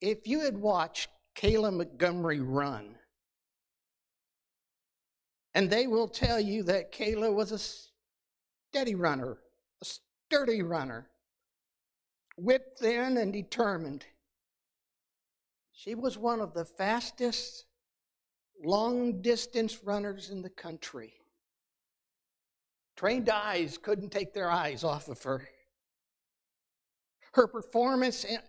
If 0.00 0.28
you 0.28 0.38
had 0.38 0.56
watched 0.56 1.08
Kayla 1.34 1.76
Montgomery 1.76 2.38
run, 2.38 2.94
and 5.52 5.68
they 5.68 5.88
will 5.88 6.06
tell 6.06 6.38
you 6.38 6.62
that 6.62 6.92
Kayla 6.92 7.34
was 7.34 7.50
a 7.50 7.58
steady 7.58 8.94
runner, 8.94 9.38
a 9.82 9.84
sturdy 9.84 10.62
runner, 10.62 11.10
whipped 12.36 12.78
thin 12.78 13.16
and 13.16 13.32
determined. 13.32 14.06
She 15.72 15.96
was 15.96 16.16
one 16.16 16.40
of 16.40 16.54
the 16.54 16.64
fastest 16.64 17.64
long 18.62 19.22
distance 19.22 19.82
runners 19.82 20.30
in 20.30 20.40
the 20.40 20.50
country. 20.50 21.19
Trained 23.00 23.30
eyes 23.30 23.78
couldn't 23.78 24.10
take 24.10 24.34
their 24.34 24.50
eyes 24.50 24.84
off 24.84 25.08
of 25.08 25.22
her. 25.22 25.48
Her 27.32 27.46
performance 27.46 28.24
in, 28.24 28.40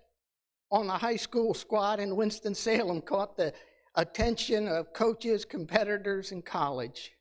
on 0.69 0.87
the 0.87 0.97
high 0.97 1.15
school 1.15 1.53
squad 1.53 2.01
in 2.01 2.17
Winston-Salem 2.17 2.99
caught 3.03 3.37
the 3.37 3.53
attention 3.95 4.67
of 4.67 4.91
coaches, 4.91 5.45
competitors 5.45 6.33
and 6.33 6.43
college. 6.43 7.13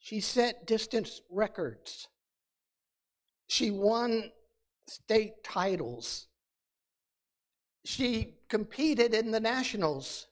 She 0.00 0.18
set 0.18 0.66
distance 0.66 1.20
records. 1.30 2.08
She 3.46 3.70
won 3.70 4.32
state 4.88 5.44
titles. 5.44 6.26
She 7.84 8.38
competed 8.48 9.14
in 9.14 9.30
the 9.30 9.38
nationals. 9.38 10.26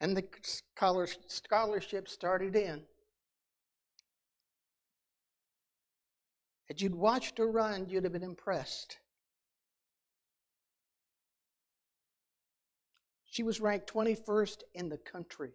And 0.00 0.16
the 0.16 0.24
scholarship 1.28 2.08
started 2.08 2.54
in. 2.54 2.82
Had 6.68 6.80
you'd 6.80 6.94
watched 6.94 7.38
her 7.38 7.50
run, 7.50 7.88
you'd 7.88 8.04
have 8.04 8.12
been 8.12 8.22
impressed. 8.22 8.98
She 13.24 13.42
was 13.42 13.60
ranked 13.60 13.92
21st 13.92 14.62
in 14.74 14.88
the 14.88 14.98
country. 14.98 15.52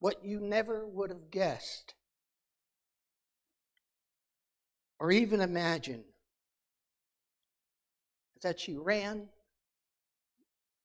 What 0.00 0.24
you 0.24 0.40
never 0.40 0.86
would 0.86 1.10
have 1.10 1.30
guessed 1.30 1.94
or 4.98 5.10
even 5.10 5.40
imagined 5.40 6.04
is 8.36 8.42
that 8.42 8.60
she 8.60 8.76
ran 8.76 9.28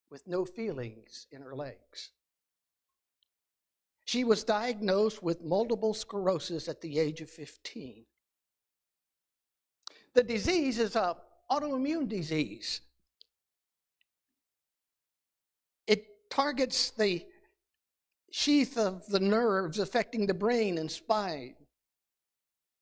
with 0.10 0.28
no 0.28 0.46
feelings 0.46 1.28
in 1.32 1.42
her 1.42 1.56
legs. 1.56 2.12
She 4.06 4.24
was 4.24 4.44
diagnosed 4.44 5.24
with 5.24 5.44
multiple 5.44 5.94
sclerosis 5.94 6.68
at 6.68 6.82
the 6.82 7.00
age 7.00 7.22
of 7.22 7.30
15. 7.30 8.06
The 10.14 10.24
disease 10.24 10.78
is 10.78 10.96
an 10.96 11.16
autoimmune 11.52 12.08
disease. 12.08 12.82
It 15.88 16.30
targets 16.30 16.92
the 16.92 17.26
sheath 18.32 18.78
of 18.78 19.06
the 19.08 19.20
nerves 19.20 19.80
affecting 19.80 20.28
the 20.28 20.34
brain 20.34 20.78
and 20.78 20.90
spine. 20.92 21.56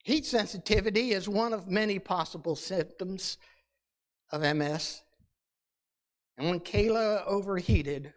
Heat 0.04 0.26
sensitivity 0.26 1.12
is 1.12 1.30
one 1.30 1.54
of 1.54 1.70
many 1.70 2.00
possible 2.00 2.58
symptoms 2.58 3.38
of 4.32 4.42
MS. 4.42 5.03
And 6.38 6.50
when 6.50 6.60
Kayla 6.60 7.26
overheated, 7.26 8.14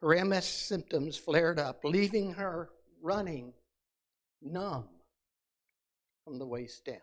her 0.00 0.24
MS 0.24 0.44
symptoms 0.44 1.16
flared 1.16 1.58
up, 1.58 1.84
leaving 1.84 2.32
her 2.32 2.70
running 3.00 3.52
numb 4.42 4.88
from 6.24 6.38
the 6.38 6.46
waist 6.46 6.84
down. 6.84 6.96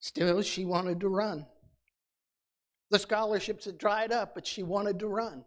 Still, 0.00 0.42
she 0.42 0.64
wanted 0.64 1.00
to 1.00 1.08
run. 1.08 1.46
The 2.90 2.98
scholarships 2.98 3.64
had 3.64 3.78
dried 3.78 4.12
up, 4.12 4.34
but 4.34 4.46
she 4.46 4.62
wanted 4.62 4.98
to 4.98 5.06
run. 5.06 5.44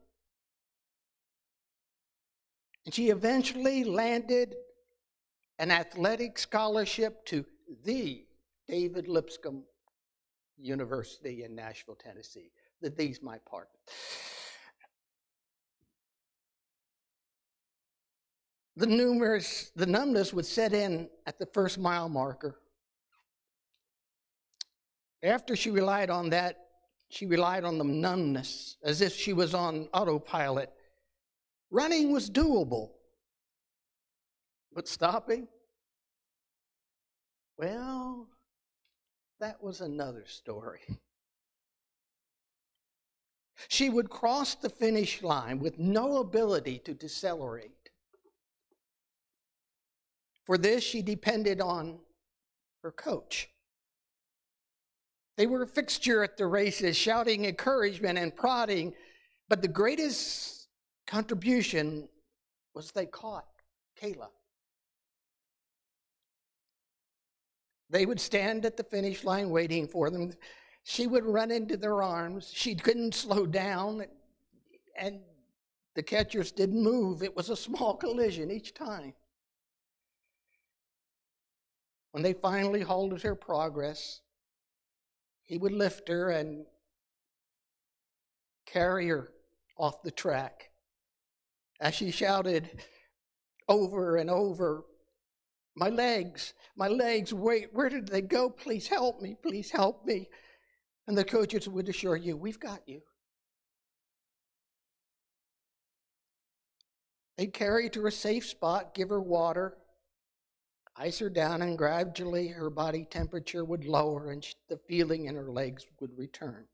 And 2.85 2.93
she 2.93 3.09
eventually 3.09 3.83
landed 3.83 4.55
an 5.59 5.71
athletic 5.71 6.39
scholarship 6.39 7.25
to 7.25 7.45
the 7.83 8.25
David 8.67 9.07
Lipscomb 9.07 9.63
University 10.57 11.43
in 11.43 11.55
Nashville, 11.55 11.95
Tennessee. 11.95 12.51
The 12.81 12.89
These 12.89 13.21
my 13.21 13.37
part. 13.49 13.69
The 18.77 18.87
numerous, 18.87 19.71
the 19.75 19.85
numbness 19.85 20.33
would 20.33 20.45
set 20.45 20.73
in 20.73 21.09
at 21.25 21.39
the 21.39 21.45
first 21.45 21.79
mile 21.79 22.09
marker. 22.09 22.59
After 25.23 25.55
she 25.55 25.71
relied 25.71 26.09
on 26.09 26.29
that, 26.31 26.57
she 27.09 27.25
relied 27.25 27.63
on 27.63 27.77
the 27.77 27.85
numbness 27.85 28.77
as 28.83 28.99
if 29.01 29.13
she 29.13 29.31
was 29.31 29.53
on 29.53 29.87
autopilot. 29.93 30.71
Running 31.71 32.11
was 32.11 32.29
doable, 32.29 32.91
but 34.73 34.87
stopping? 34.87 35.47
Well, 37.57 38.27
that 39.45 39.61
was 39.61 39.79
another 39.79 40.23
story. 40.25 40.79
She 43.67 43.91
would 43.91 44.09
cross 44.09 44.55
the 44.55 44.71
finish 44.71 45.21
line 45.21 45.59
with 45.59 45.77
no 45.77 46.17
ability 46.17 46.79
to 46.79 46.95
decelerate. 46.95 47.91
For 50.45 50.57
this, 50.57 50.83
she 50.83 51.03
depended 51.03 51.61
on 51.61 51.99
her 52.81 52.91
coach. 52.91 53.47
They 55.37 55.45
were 55.45 55.61
a 55.61 55.67
fixture 55.67 56.23
at 56.23 56.37
the 56.37 56.47
races, 56.47 56.97
shouting 56.97 57.45
encouragement 57.45 58.17
and 58.17 58.35
prodding, 58.35 58.95
but 59.47 59.61
the 59.61 59.67
greatest 59.67 60.69
contribution 61.05 62.09
was 62.73 62.91
they 62.91 63.05
caught 63.05 63.45
Kayla. 64.01 64.29
They 67.89 68.05
would 68.05 68.19
stand 68.19 68.65
at 68.65 68.77
the 68.77 68.83
finish 68.83 69.23
line 69.23 69.49
waiting 69.49 69.87
for 69.87 70.09
them. 70.09 70.33
She 70.83 71.07
would 71.07 71.25
run 71.25 71.51
into 71.51 71.77
their 71.77 72.01
arms. 72.01 72.51
She 72.53 72.75
couldn't 72.75 73.13
slow 73.13 73.45
down, 73.45 74.05
and 74.97 75.21
the 75.95 76.03
catchers 76.03 76.51
didn't 76.51 76.81
move. 76.81 77.23
It 77.23 77.35
was 77.35 77.49
a 77.49 77.55
small 77.55 77.95
collision 77.95 78.51
each 78.51 78.73
time. 78.73 79.13
When 82.11 82.23
they 82.23 82.33
finally 82.33 82.81
halted 82.81 83.21
her 83.23 83.35
progress, 83.35 84.21
he 85.43 85.57
would 85.57 85.73
lift 85.73 86.07
her 86.07 86.29
and 86.31 86.65
carry 88.65 89.07
her 89.09 89.29
off 89.77 90.01
the 90.01 90.11
track 90.11 90.69
as 91.79 91.93
she 91.93 92.11
shouted 92.11 92.69
over 93.67 94.15
and 94.17 94.29
over 94.29 94.85
my 95.75 95.89
legs, 95.89 96.53
my 96.75 96.87
legs, 96.87 97.33
wait, 97.33 97.73
where 97.73 97.89
did 97.89 98.07
they 98.07 98.21
go? 98.21 98.49
Please 98.49 98.87
help 98.87 99.21
me, 99.21 99.35
please 99.41 99.71
help 99.71 100.05
me. 100.05 100.29
And 101.07 101.17
the 101.17 101.25
coaches 101.25 101.67
would 101.67 101.89
assure 101.89 102.15
you, 102.15 102.37
we've 102.37 102.59
got 102.59 102.81
you. 102.87 103.01
They'd 107.37 107.53
carry 107.53 107.89
to 107.89 108.05
a 108.07 108.11
safe 108.11 108.45
spot, 108.45 108.93
give 108.93 109.09
her 109.09 109.21
water, 109.21 109.77
ice 110.95 111.19
her 111.19 111.29
down, 111.29 111.61
and 111.61 111.77
gradually 111.77 112.47
her 112.47 112.69
body 112.69 113.05
temperature 113.05 113.65
would 113.65 113.83
lower 113.83 114.31
and 114.31 114.45
the 114.69 114.79
feeling 114.87 115.25
in 115.25 115.35
her 115.35 115.51
legs 115.51 115.85
would 115.99 116.17
return. 116.17 116.65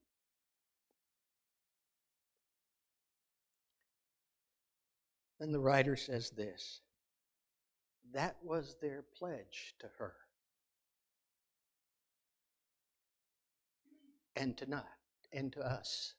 Then 5.39 5.51
the 5.51 5.59
writer 5.59 5.95
says 5.95 6.29
this 6.29 6.81
that 8.13 8.35
was 8.43 8.75
their 8.81 9.03
pledge 9.17 9.75
to 9.79 9.87
her. 9.97 10.13
And 14.35 14.57
to 14.57 14.69
not, 14.69 14.87
and 15.33 15.51
to 15.53 15.61
us. 15.61 16.13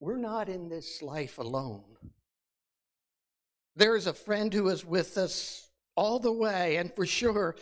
we're 0.00 0.16
not 0.16 0.48
in 0.48 0.68
this 0.68 1.00
life 1.00 1.38
alone. 1.38 1.84
There 3.76 3.96
is 3.96 4.08
a 4.08 4.12
friend 4.12 4.52
who 4.52 4.68
is 4.68 4.84
with 4.84 5.16
us 5.16 5.70
all 5.94 6.18
the 6.18 6.32
way, 6.32 6.76
and 6.76 6.92
for 6.94 7.06
sure, 7.06 7.54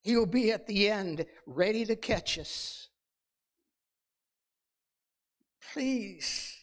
he 0.00 0.16
will 0.16 0.26
be 0.26 0.50
at 0.52 0.66
the 0.66 0.90
end 0.90 1.26
ready 1.46 1.84
to 1.84 1.94
catch 1.94 2.38
us. 2.38 2.88
Please, 5.72 6.56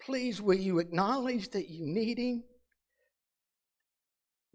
please, 0.00 0.40
will 0.40 0.58
you 0.58 0.78
acknowledge 0.78 1.48
that 1.50 1.68
you 1.68 1.86
need 1.86 2.18
him? 2.18 2.44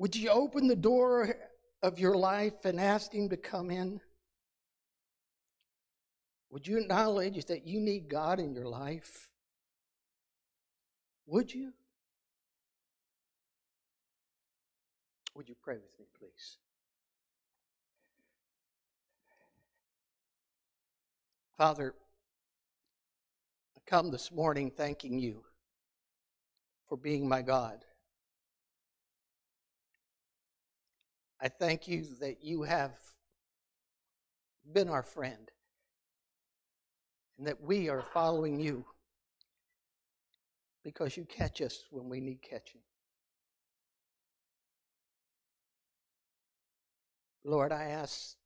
Would 0.04 0.18
you 0.18 0.32
open 0.32 0.68
the 0.68 0.76
door 0.76 1.34
of 1.82 1.98
your 1.98 2.18
life 2.18 2.66
and 2.66 2.78
ask 2.78 3.14
him 3.14 3.30
to 3.30 3.38
come 3.38 3.72
in? 3.72 4.02
Would 6.50 6.68
you 6.68 6.78
acknowledge 6.80 7.46
that 7.46 7.66
you 7.66 7.80
need 7.80 8.10
God 8.10 8.38
in 8.38 8.54
your 8.54 8.66
life? 8.66 9.30
Would 11.26 11.54
you? 11.54 11.72
Would 15.36 15.48
you 15.48 15.56
pray 15.64 15.76
with 15.76 15.98
me, 15.98 16.06
please? 16.20 16.58
Father, 21.58 21.96
I 23.78 23.80
come 23.86 24.12
this 24.12 24.34
morning 24.34 24.70
thanking 24.70 25.18
you 25.18 25.46
for 26.90 26.98
being 26.98 27.26
my 27.26 27.42
God. 27.42 27.86
I 31.44 31.50
thank 31.50 31.90
you 31.90 32.06
that 32.22 32.42
you 32.42 32.64
have 32.64 32.94
been 34.72 34.88
our 34.88 35.04
friend 35.04 35.52
and 37.38 37.46
that 37.48 37.62
we 37.62 37.90
are 37.90 38.02
following 38.02 38.62
you 38.62 38.86
because 40.86 41.18
you 41.18 41.26
catch 41.26 41.62
us 41.62 41.84
when 41.92 42.08
we 42.08 42.22
need 42.22 42.42
catching. 42.42 42.80
Lord, 47.44 47.74
I 47.74 47.88
ask 47.90 48.38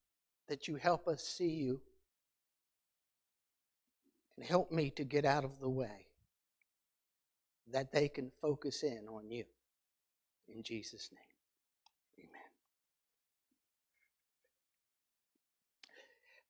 that 0.47 0.67
you 0.67 0.75
help 0.77 1.07
us 1.07 1.21
see 1.21 1.51
you 1.51 1.79
and 4.36 4.43
help 4.43 4.71
me 4.71 4.89
to 4.91 5.03
get 5.03 5.23
out 5.23 5.43
of 5.43 5.60
the 5.60 5.69
way 5.69 6.07
that 7.71 7.91
they 7.91 8.07
can 8.07 8.31
focus 8.41 8.81
in 8.81 9.07
on 9.07 9.29
you. 9.29 9.43
In 10.47 10.63
Jesus' 10.63 11.10
name, 11.12 11.26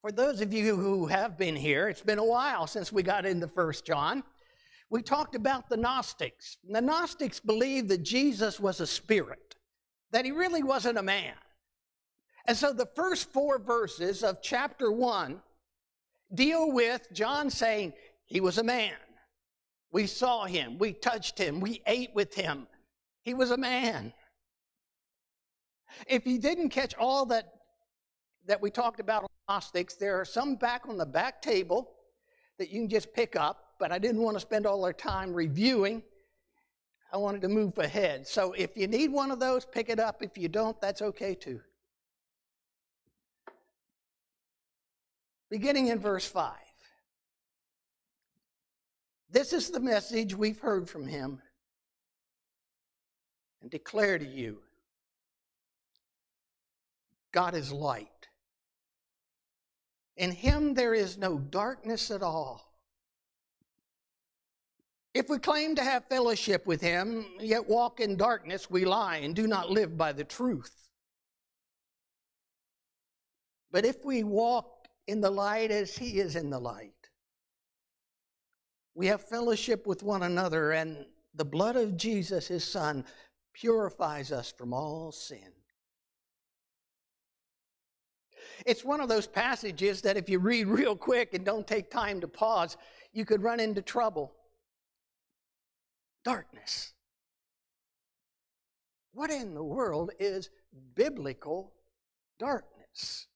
For 0.07 0.13
those 0.13 0.39
of 0.39 0.53
you 0.53 0.77
who 0.77 1.05
have 1.07 1.37
been 1.37 1.57
here, 1.57 1.89
it's 1.89 1.99
been 1.99 2.17
a 2.17 2.23
while 2.23 2.65
since 2.65 2.93
we 2.93 3.03
got 3.03 3.25
into 3.25 3.45
First 3.45 3.85
John. 3.85 4.23
We 4.89 5.01
talked 5.01 5.35
about 5.35 5.67
the 5.67 5.75
Gnostics. 5.75 6.55
The 6.63 6.79
Gnostics 6.79 7.41
believed 7.41 7.89
that 7.89 8.03
Jesus 8.03 8.57
was 8.57 8.79
a 8.79 8.87
spirit, 8.87 9.55
that 10.11 10.23
he 10.23 10.31
really 10.31 10.63
wasn't 10.63 10.97
a 10.97 11.03
man. 11.03 11.33
And 12.45 12.55
so 12.55 12.71
the 12.71 12.87
first 12.95 13.33
four 13.33 13.59
verses 13.59 14.23
of 14.23 14.41
chapter 14.41 14.93
one 14.93 15.41
deal 16.33 16.71
with 16.71 17.05
John 17.11 17.49
saying 17.49 17.91
he 18.27 18.39
was 18.39 18.59
a 18.59 18.63
man. 18.63 18.93
We 19.91 20.07
saw 20.07 20.45
him, 20.45 20.77
we 20.77 20.93
touched 20.93 21.37
him, 21.37 21.59
we 21.59 21.81
ate 21.85 22.11
with 22.15 22.33
him. 22.33 22.67
He 23.23 23.33
was 23.33 23.51
a 23.51 23.57
man. 23.57 24.13
If 26.07 26.25
you 26.25 26.39
didn't 26.39 26.69
catch 26.69 26.95
all 26.95 27.25
that 27.25 27.55
that 28.45 28.61
we 28.61 28.71
talked 28.71 29.01
about 29.01 29.29
there 29.99 30.19
are 30.19 30.25
some 30.25 30.55
back 30.55 30.87
on 30.87 30.97
the 30.97 31.05
back 31.05 31.41
table 31.41 31.91
that 32.57 32.69
you 32.69 32.81
can 32.81 32.89
just 32.89 33.13
pick 33.13 33.35
up, 33.35 33.73
but 33.79 33.91
I 33.91 33.99
didn't 33.99 34.21
want 34.21 34.35
to 34.35 34.41
spend 34.41 34.65
all 34.65 34.83
our 34.83 34.93
time 34.93 35.33
reviewing. 35.33 36.03
I 37.13 37.17
wanted 37.17 37.41
to 37.41 37.47
move 37.47 37.77
ahead. 37.77 38.27
So 38.27 38.53
if 38.53 38.75
you 38.75 38.87
need 38.87 39.11
one 39.11 39.31
of 39.31 39.39
those, 39.39 39.65
pick 39.65 39.89
it 39.89 39.99
up. 39.99 40.21
If 40.21 40.37
you 40.37 40.49
don't, 40.49 40.79
that's 40.81 41.01
okay 41.01 41.35
too. 41.35 41.61
beginning 45.49 45.87
in 45.87 45.99
verse 45.99 46.25
5. 46.25 46.53
This 49.29 49.53
is 49.53 49.69
the 49.69 49.79
message 49.79 50.35
we've 50.35 50.59
heard 50.59 50.89
from 50.89 51.05
him 51.05 51.41
and 53.61 53.69
declare 53.69 54.17
to 54.17 54.25
you 54.25 54.59
God 57.33 57.55
is 57.55 57.71
light. 57.71 58.07
In 60.17 60.31
him 60.31 60.73
there 60.73 60.93
is 60.93 61.17
no 61.17 61.37
darkness 61.37 62.11
at 62.11 62.21
all. 62.21 62.63
If 65.13 65.29
we 65.29 65.39
claim 65.39 65.75
to 65.75 65.83
have 65.83 66.05
fellowship 66.05 66.67
with 66.67 66.81
him, 66.81 67.25
yet 67.39 67.67
walk 67.67 67.99
in 67.99 68.17
darkness, 68.17 68.69
we 68.69 68.85
lie 68.85 69.17
and 69.17 69.35
do 69.35 69.47
not 69.47 69.71
live 69.71 69.97
by 69.97 70.11
the 70.11 70.23
truth. 70.23 70.89
But 73.71 73.85
if 73.85 74.03
we 74.05 74.23
walk 74.23 74.77
in 75.07 75.21
the 75.21 75.31
light 75.31 75.71
as 75.71 75.97
he 75.97 76.19
is 76.19 76.35
in 76.35 76.49
the 76.49 76.59
light. 76.59 76.91
We 78.93 79.07
have 79.07 79.21
fellowship 79.21 79.87
with 79.87 80.03
one 80.03 80.23
another, 80.23 80.73
and 80.73 81.05
the 81.33 81.45
blood 81.45 81.75
of 81.75 81.97
Jesus, 81.97 82.47
his 82.47 82.63
son, 82.63 83.05
purifies 83.53 84.31
us 84.31 84.51
from 84.51 84.73
all 84.73 85.11
sin. 85.11 85.51
It's 88.65 88.83
one 88.83 89.01
of 89.01 89.09
those 89.09 89.27
passages 89.27 90.01
that 90.01 90.17
if 90.17 90.29
you 90.29 90.39
read 90.39 90.67
real 90.67 90.95
quick 90.95 91.33
and 91.33 91.45
don't 91.45 91.67
take 91.67 91.89
time 91.89 92.21
to 92.21 92.27
pause, 92.27 92.77
you 93.13 93.25
could 93.25 93.43
run 93.43 93.59
into 93.59 93.81
trouble. 93.81 94.33
Darkness. 96.23 96.93
What 99.13 99.31
in 99.31 99.53
the 99.53 99.63
world 99.63 100.11
is 100.19 100.49
biblical 100.95 101.73
darkness? 102.37 103.27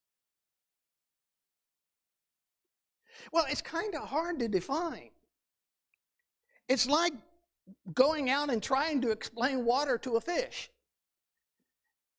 Well, 3.31 3.45
it's 3.49 3.61
kind 3.61 3.95
of 3.95 4.07
hard 4.07 4.39
to 4.39 4.47
define. 4.47 5.09
It's 6.67 6.87
like 6.87 7.13
going 7.93 8.29
out 8.29 8.49
and 8.49 8.61
trying 8.61 9.01
to 9.01 9.11
explain 9.11 9.65
water 9.65 9.97
to 9.99 10.17
a 10.17 10.21
fish. 10.21 10.69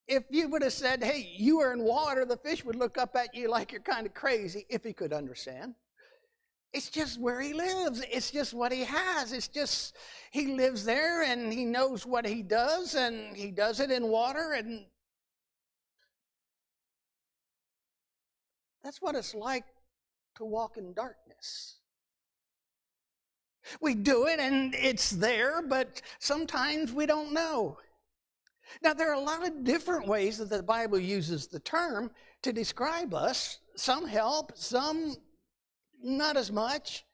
If 0.09 0.25
you 0.31 0.49
would 0.49 0.63
have 0.63 0.73
said, 0.73 1.03
hey, 1.03 1.33
you 1.37 1.61
are 1.61 1.73
in 1.73 1.83
water, 1.83 2.25
the 2.25 2.37
fish 2.37 2.65
would 2.65 2.77
look 2.77 2.99
up 2.99 3.15
at 3.17 3.35
you 3.35 3.49
like 3.49 3.73
you're 3.73 3.81
kind 3.81 4.07
of 4.07 4.15
crazy 4.15 4.67
if 4.69 4.83
he 4.83 4.93
could 4.93 5.13
understand. 5.13 5.75
It's 6.73 6.89
just 6.89 7.21
where 7.21 7.41
he 7.41 7.53
lives. 7.53 8.03
It's 8.11 8.31
just 8.31 8.55
what 8.55 8.73
he 8.73 8.83
has. 8.85 9.33
It's 9.33 9.49
just 9.49 9.97
he 10.31 10.57
lives 10.57 10.85
there 10.85 11.23
and 11.23 11.53
he 11.53 11.65
knows 11.65 12.07
what 12.07 12.27
he 12.27 12.43
does 12.43 12.95
and 12.95 13.37
he 13.37 13.51
does 13.51 13.79
it 13.79 13.91
in 13.91 14.09
water 14.09 14.55
and 14.57 14.87
that's 18.83 19.01
what 19.01 19.15
it's 19.15 19.35
like 19.35 19.65
to 20.37 20.45
walk 20.45 20.77
in 20.77 20.93
darkness. 20.95 21.77
We 23.81 23.95
do 23.95 24.27
it 24.27 24.41
and 24.41 24.75
it's 24.75 25.11
there, 25.11 25.63
but 25.63 26.03
sometimes 26.19 26.93
we 26.93 27.07
don't 27.07 27.33
know. 27.33 27.79
Now, 28.83 28.95
there 28.95 29.11
are 29.11 29.15
a 29.15 29.21
lot 29.21 29.47
of 29.47 29.65
different 29.65 30.07
ways 30.07 30.39
that 30.39 30.49
the 30.49 30.63
Bible 30.63 30.99
uses 30.99 31.47
the 31.47 31.61
term 31.61 32.11
to 32.43 32.53
describe 32.53 33.13
us. 33.15 33.59
Some 33.77 34.07
help, 34.07 34.53
some 34.57 35.17
not 36.03 36.37
as 36.37 36.51
much. 36.51 37.05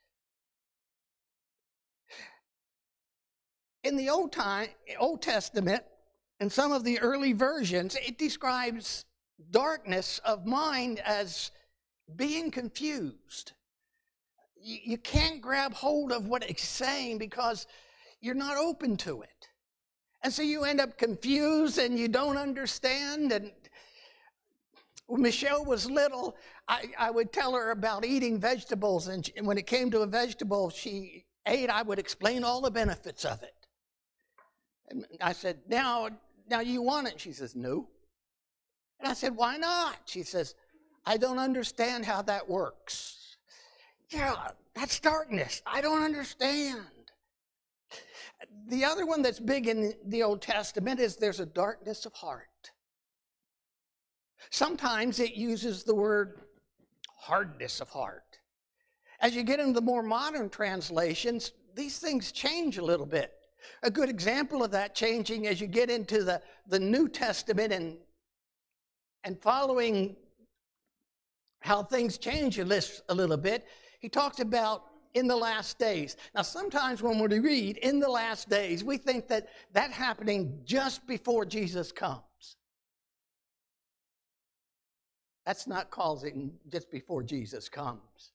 In 3.84 3.96
the 3.96 4.10
Old 4.10 4.32
time, 4.32 4.68
Old 4.98 5.22
Testament, 5.22 5.82
in 6.40 6.50
some 6.50 6.72
of 6.72 6.84
the 6.84 7.00
early 7.00 7.32
versions, 7.32 7.96
it 7.96 8.18
describes 8.18 9.04
darkness 9.50 10.20
of 10.24 10.46
mind 10.46 11.00
as 11.00 11.50
being 12.16 12.50
confused. 12.50 13.52
You 14.60 14.98
can't 14.98 15.40
grab 15.40 15.72
hold 15.72 16.12
of 16.12 16.26
what 16.26 16.48
it's 16.48 16.66
saying 16.66 17.18
because 17.18 17.66
you're 18.20 18.34
not 18.34 18.56
open 18.56 18.96
to 18.98 19.22
it. 19.22 19.47
And 20.28 20.34
so 20.34 20.42
you 20.42 20.64
end 20.64 20.78
up 20.78 20.98
confused 20.98 21.78
and 21.78 21.98
you 21.98 22.06
don't 22.06 22.36
understand. 22.36 23.32
And 23.32 23.50
when 25.06 25.22
Michelle 25.22 25.64
was 25.64 25.90
little, 25.90 26.36
I, 26.68 26.90
I 26.98 27.10
would 27.10 27.32
tell 27.32 27.54
her 27.54 27.70
about 27.70 28.04
eating 28.04 28.38
vegetables. 28.38 29.08
And, 29.08 29.24
she, 29.24 29.32
and 29.38 29.46
when 29.46 29.56
it 29.56 29.66
came 29.66 29.90
to 29.90 30.00
a 30.00 30.06
vegetable 30.06 30.68
she 30.68 31.24
ate, 31.46 31.70
I 31.70 31.80
would 31.80 31.98
explain 31.98 32.44
all 32.44 32.60
the 32.60 32.70
benefits 32.70 33.24
of 33.24 33.42
it. 33.42 33.54
And 34.90 35.06
I 35.22 35.32
said, 35.32 35.60
now, 35.66 36.10
now 36.50 36.60
you 36.60 36.82
want 36.82 37.08
it? 37.08 37.18
She 37.18 37.32
says, 37.32 37.56
no. 37.56 37.88
And 39.00 39.08
I 39.08 39.14
said, 39.14 39.34
why 39.34 39.56
not? 39.56 39.96
She 40.04 40.24
says, 40.24 40.54
I 41.06 41.16
don't 41.16 41.38
understand 41.38 42.04
how 42.04 42.20
that 42.20 42.46
works. 42.46 43.38
Yeah, 44.10 44.34
that's 44.74 45.00
darkness. 45.00 45.62
I 45.64 45.80
don't 45.80 46.02
understand. 46.02 46.84
The 48.68 48.84
other 48.84 49.06
one 49.06 49.22
that's 49.22 49.40
big 49.40 49.66
in 49.66 49.94
the 50.06 50.22
Old 50.22 50.42
Testament 50.42 51.00
is 51.00 51.16
there's 51.16 51.40
a 51.40 51.46
darkness 51.46 52.06
of 52.06 52.12
heart. 52.12 52.70
Sometimes 54.50 55.18
it 55.18 55.34
uses 55.34 55.84
the 55.84 55.94
word 55.94 56.40
hardness 57.16 57.80
of 57.80 57.88
heart. 57.88 58.38
As 59.20 59.34
you 59.34 59.42
get 59.42 59.58
into 59.58 59.72
the 59.72 59.80
more 59.80 60.02
modern 60.02 60.48
translations, 60.48 61.52
these 61.74 61.98
things 61.98 62.30
change 62.30 62.78
a 62.78 62.84
little 62.84 63.06
bit. 63.06 63.32
A 63.82 63.90
good 63.90 64.08
example 64.08 64.62
of 64.62 64.70
that 64.70 64.94
changing 64.94 65.46
as 65.48 65.60
you 65.60 65.66
get 65.66 65.90
into 65.90 66.22
the, 66.22 66.40
the 66.68 66.78
New 66.78 67.08
Testament 67.08 67.72
and, 67.72 67.96
and 69.24 69.40
following 69.42 70.16
how 71.60 71.82
things 71.82 72.18
change 72.18 72.58
a, 72.58 72.64
list, 72.64 73.02
a 73.08 73.14
little 73.14 73.36
bit, 73.36 73.66
he 74.00 74.08
talks 74.08 74.38
about 74.38 74.84
in 75.14 75.26
the 75.26 75.36
last 75.36 75.78
days. 75.78 76.16
Now, 76.34 76.42
sometimes 76.42 77.02
when 77.02 77.18
we 77.18 77.38
read 77.38 77.76
in 77.78 78.00
the 78.00 78.08
last 78.08 78.48
days, 78.48 78.84
we 78.84 78.96
think 78.96 79.28
that 79.28 79.48
that 79.72 79.90
happening 79.90 80.60
just 80.64 81.06
before 81.06 81.44
Jesus 81.44 81.92
comes. 81.92 82.22
That's 85.46 85.66
not 85.66 85.90
causing 85.90 86.52
just 86.70 86.90
before 86.90 87.22
Jesus 87.22 87.68
comes. 87.68 88.32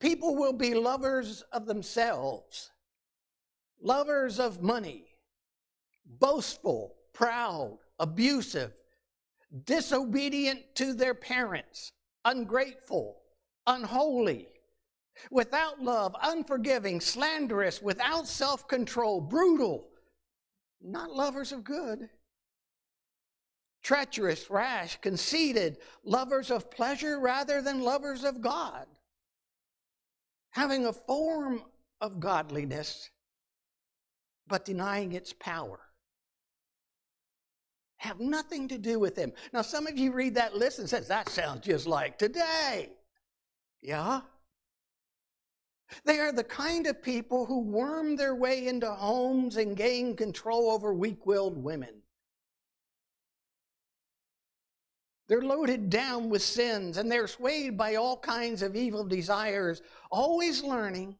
People 0.00 0.34
will 0.34 0.52
be 0.52 0.74
lovers 0.74 1.42
of 1.52 1.66
themselves, 1.66 2.70
lovers 3.80 4.40
of 4.40 4.62
money, 4.62 5.04
boastful, 6.18 6.94
proud, 7.12 7.78
abusive, 8.00 8.72
disobedient 9.64 10.60
to 10.74 10.94
their 10.94 11.14
parents, 11.14 11.92
ungrateful, 12.24 13.18
unholy, 13.66 14.48
without 15.30 15.80
love, 15.80 16.14
unforgiving, 16.22 17.00
slanderous, 17.00 17.80
without 17.82 18.26
self 18.26 18.66
control, 18.68 19.20
brutal, 19.20 19.88
not 20.80 21.10
lovers 21.10 21.52
of 21.52 21.64
good, 21.64 22.08
treacherous, 23.82 24.50
rash, 24.50 25.00
conceited, 25.00 25.78
lovers 26.04 26.50
of 26.50 26.70
pleasure 26.70 27.20
rather 27.20 27.62
than 27.62 27.82
lovers 27.82 28.24
of 28.24 28.40
God, 28.40 28.86
having 30.50 30.86
a 30.86 30.92
form 30.92 31.62
of 32.00 32.20
godliness 32.20 33.10
but 34.46 34.64
denying 34.64 35.12
its 35.12 35.32
power. 35.32 35.80
Have 37.96 38.20
nothing 38.20 38.68
to 38.68 38.78
do 38.78 38.98
with 38.98 39.16
him. 39.16 39.32
Now, 39.52 39.62
some 39.62 39.86
of 39.86 39.96
you 39.96 40.12
read 40.12 40.34
that 40.34 40.54
list 40.54 40.78
and 40.78 40.88
says, 40.88 41.08
that 41.08 41.28
sounds 41.28 41.62
just 41.64 41.86
like 41.86 42.18
today. 42.18 42.90
Yeah? 43.80 44.20
They 46.04 46.18
are 46.18 46.32
the 46.32 46.44
kind 46.44 46.86
of 46.86 47.02
people 47.02 47.46
who 47.46 47.60
worm 47.60 48.16
their 48.16 48.34
way 48.34 48.66
into 48.66 48.90
homes 48.90 49.56
and 49.56 49.76
gain 49.76 50.16
control 50.16 50.70
over 50.70 50.92
weak 50.92 51.26
willed 51.26 51.62
women. 51.62 52.02
They're 55.26 55.42
loaded 55.42 55.88
down 55.88 56.28
with 56.28 56.42
sins 56.42 56.98
and 56.98 57.10
they're 57.10 57.26
swayed 57.26 57.78
by 57.78 57.94
all 57.94 58.18
kinds 58.18 58.62
of 58.62 58.76
evil 58.76 59.04
desires, 59.04 59.80
always 60.10 60.62
learning, 60.62 61.16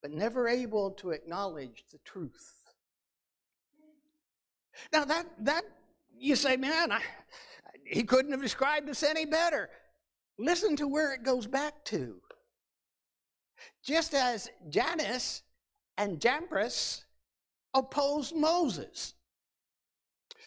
but 0.00 0.10
never 0.10 0.48
able 0.48 0.92
to 0.92 1.10
acknowledge 1.10 1.84
the 1.92 1.98
truth. 1.98 2.54
Now 4.92 5.04
that 5.04 5.26
that 5.40 5.64
you 6.16 6.34
say, 6.34 6.56
man, 6.56 6.92
I, 6.92 7.02
he 7.84 8.04
couldn't 8.04 8.32
have 8.32 8.40
described 8.42 8.88
this 8.88 9.02
any 9.02 9.26
better. 9.26 9.68
Listen 10.38 10.76
to 10.76 10.88
where 10.88 11.12
it 11.12 11.22
goes 11.22 11.46
back 11.46 11.84
to. 11.86 12.20
Just 13.82 14.14
as 14.14 14.48
Jannes 14.68 15.42
and 15.96 16.20
Jambres 16.20 17.04
opposed 17.74 18.34
Moses. 18.34 19.14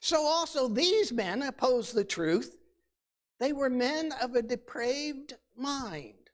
So 0.01 0.21
also 0.21 0.67
these 0.67 1.11
men 1.11 1.41
opposed 1.41 1.95
the 1.95 2.03
truth. 2.03 2.57
They 3.39 3.53
were 3.53 3.69
men 3.69 4.11
of 4.21 4.35
a 4.35 4.41
depraved 4.41 5.33
mind, 5.57 6.29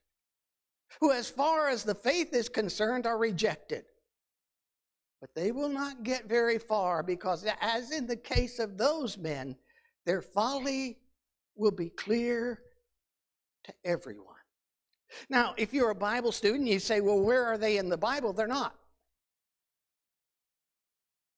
who, 1.00 1.10
as 1.10 1.28
far 1.28 1.68
as 1.68 1.82
the 1.82 1.94
faith 1.94 2.34
is 2.34 2.48
concerned, 2.48 3.06
are 3.06 3.18
rejected. 3.18 3.84
But 5.20 5.34
they 5.34 5.52
will 5.52 5.68
not 5.68 6.02
get 6.02 6.28
very 6.28 6.58
far 6.58 7.02
because, 7.02 7.46
as 7.60 7.92
in 7.92 8.06
the 8.06 8.16
case 8.16 8.58
of 8.58 8.76
those 8.76 9.16
men, 9.16 9.56
their 10.04 10.20
folly 10.20 10.98
will 11.54 11.70
be 11.70 11.90
clear 11.90 12.60
to 13.64 13.72
everyone. 13.84 14.31
Now, 15.28 15.54
if 15.56 15.72
you're 15.72 15.90
a 15.90 15.94
Bible 15.94 16.32
student, 16.32 16.68
you 16.68 16.78
say, 16.78 17.00
well, 17.00 17.20
where 17.20 17.44
are 17.44 17.58
they 17.58 17.78
in 17.78 17.88
the 17.88 17.96
Bible? 17.96 18.32
They're 18.32 18.46
not. 18.46 18.74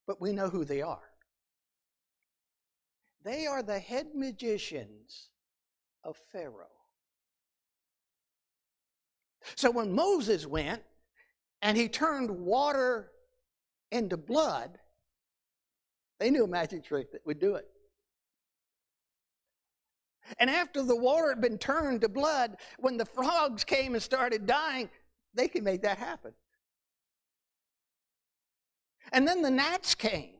But 0.07 0.21
we 0.21 0.31
know 0.31 0.49
who 0.49 0.65
they 0.65 0.81
are. 0.81 1.09
They 3.23 3.47
are 3.47 3.63
the 3.63 3.79
head 3.79 4.07
magicians 4.13 5.29
of 6.03 6.15
Pharaoh. 6.31 6.67
So 9.55 9.71
when 9.71 9.91
Moses 9.91 10.45
went 10.45 10.83
and 11.61 11.75
he 11.75 11.87
turned 11.87 12.29
water 12.29 13.11
into 13.91 14.17
blood, 14.17 14.77
they 16.19 16.29
knew 16.29 16.43
a 16.43 16.47
magic 16.47 16.83
trick 16.83 17.11
that 17.11 17.25
would 17.25 17.39
do 17.39 17.55
it. 17.55 17.67
And 20.39 20.49
after 20.49 20.81
the 20.83 20.95
water 20.95 21.29
had 21.29 21.41
been 21.41 21.57
turned 21.57 22.01
to 22.01 22.09
blood, 22.09 22.57
when 22.79 22.97
the 22.97 23.05
frogs 23.05 23.63
came 23.63 23.93
and 23.93 24.01
started 24.01 24.45
dying, 24.45 24.89
they 25.33 25.47
could 25.47 25.63
make 25.63 25.81
that 25.83 25.97
happen. 25.97 26.33
And 29.11 29.27
then 29.27 29.41
the 29.41 29.51
gnats 29.51 29.95
came. 29.95 30.31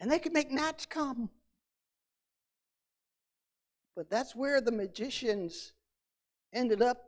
And 0.00 0.10
they 0.10 0.18
could 0.18 0.32
make 0.32 0.50
gnats 0.50 0.86
come. 0.86 1.30
But 3.96 4.10
that's 4.10 4.34
where 4.34 4.60
the 4.60 4.70
magicians 4.70 5.72
ended 6.52 6.82
up, 6.82 7.04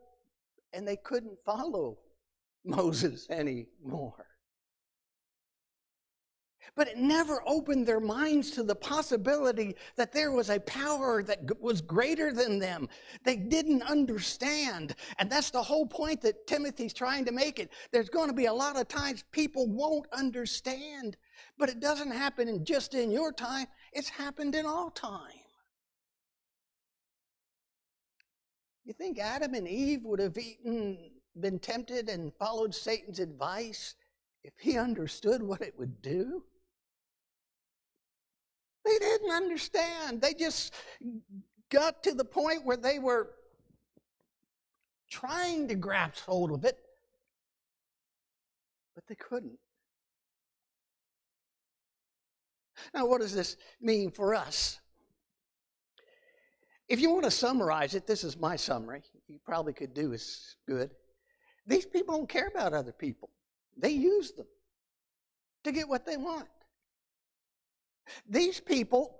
and 0.73 0.85
they 0.87 0.97
couldn't 0.97 1.37
follow 1.45 1.97
Moses 2.65 3.29
anymore. 3.29 4.25
But 6.75 6.87
it 6.87 6.97
never 6.97 7.43
opened 7.45 7.85
their 7.85 7.99
minds 7.99 8.51
to 8.51 8.63
the 8.63 8.75
possibility 8.75 9.75
that 9.97 10.13
there 10.13 10.31
was 10.31 10.49
a 10.49 10.59
power 10.61 11.21
that 11.21 11.59
was 11.59 11.81
greater 11.81 12.31
than 12.31 12.59
them. 12.59 12.87
They 13.25 13.35
didn't 13.35 13.83
understand. 13.83 14.95
And 15.19 15.29
that's 15.29 15.51
the 15.51 15.61
whole 15.61 15.85
point 15.85 16.21
that 16.21 16.47
Timothy's 16.47 16.93
trying 16.93 17.25
to 17.25 17.33
make 17.33 17.59
it. 17.59 17.71
There's 17.91 18.09
going 18.09 18.29
to 18.29 18.35
be 18.35 18.45
a 18.45 18.53
lot 18.53 18.79
of 18.79 18.87
times 18.87 19.25
people 19.31 19.67
won't 19.67 20.07
understand. 20.13 21.17
But 21.57 21.67
it 21.69 21.81
doesn't 21.81 22.11
happen 22.11 22.47
in 22.47 22.63
just 22.63 22.93
in 22.93 23.11
your 23.11 23.33
time, 23.33 23.67
it's 23.91 24.09
happened 24.09 24.55
in 24.55 24.65
all 24.65 24.91
time. 24.91 25.41
You 28.85 28.93
think 28.93 29.19
Adam 29.19 29.53
and 29.53 29.67
Eve 29.67 30.03
would 30.05 30.19
have 30.19 30.37
eaten, 30.37 31.11
been 31.39 31.59
tempted, 31.59 32.09
and 32.09 32.33
followed 32.39 32.73
Satan's 32.73 33.19
advice 33.19 33.95
if 34.43 34.53
he 34.57 34.77
understood 34.77 35.43
what 35.43 35.61
it 35.61 35.77
would 35.77 36.01
do? 36.01 36.43
They 38.85 38.97
didn't 38.97 39.31
understand. 39.31 40.21
They 40.21 40.33
just 40.33 40.73
got 41.69 42.03
to 42.03 42.13
the 42.13 42.25
point 42.25 42.65
where 42.65 42.77
they 42.77 42.99
were 42.99 43.31
trying 45.09 45.67
to 45.67 45.75
grasp 45.75 46.25
hold 46.25 46.51
of 46.51 46.65
it, 46.65 46.77
but 48.95 49.03
they 49.07 49.15
couldn't. 49.15 49.59
Now, 52.93 53.05
what 53.05 53.21
does 53.21 53.33
this 53.33 53.57
mean 53.79 54.09
for 54.09 54.33
us? 54.33 54.79
If 56.87 56.99
you 56.99 57.11
want 57.11 57.25
to 57.25 57.31
summarize 57.31 57.95
it, 57.95 58.07
this 58.07 58.23
is 58.23 58.37
my 58.37 58.55
summary. 58.55 59.03
You 59.27 59.39
probably 59.45 59.73
could 59.73 59.93
do 59.93 60.13
as 60.13 60.55
good. 60.67 60.89
These 61.67 61.85
people 61.85 62.17
don't 62.17 62.27
care 62.27 62.47
about 62.47 62.73
other 62.73 62.91
people, 62.91 63.29
they 63.77 63.91
use 63.91 64.31
them 64.31 64.47
to 65.63 65.71
get 65.71 65.87
what 65.87 66.05
they 66.05 66.17
want. 66.17 66.47
These 68.27 68.59
people 68.59 69.17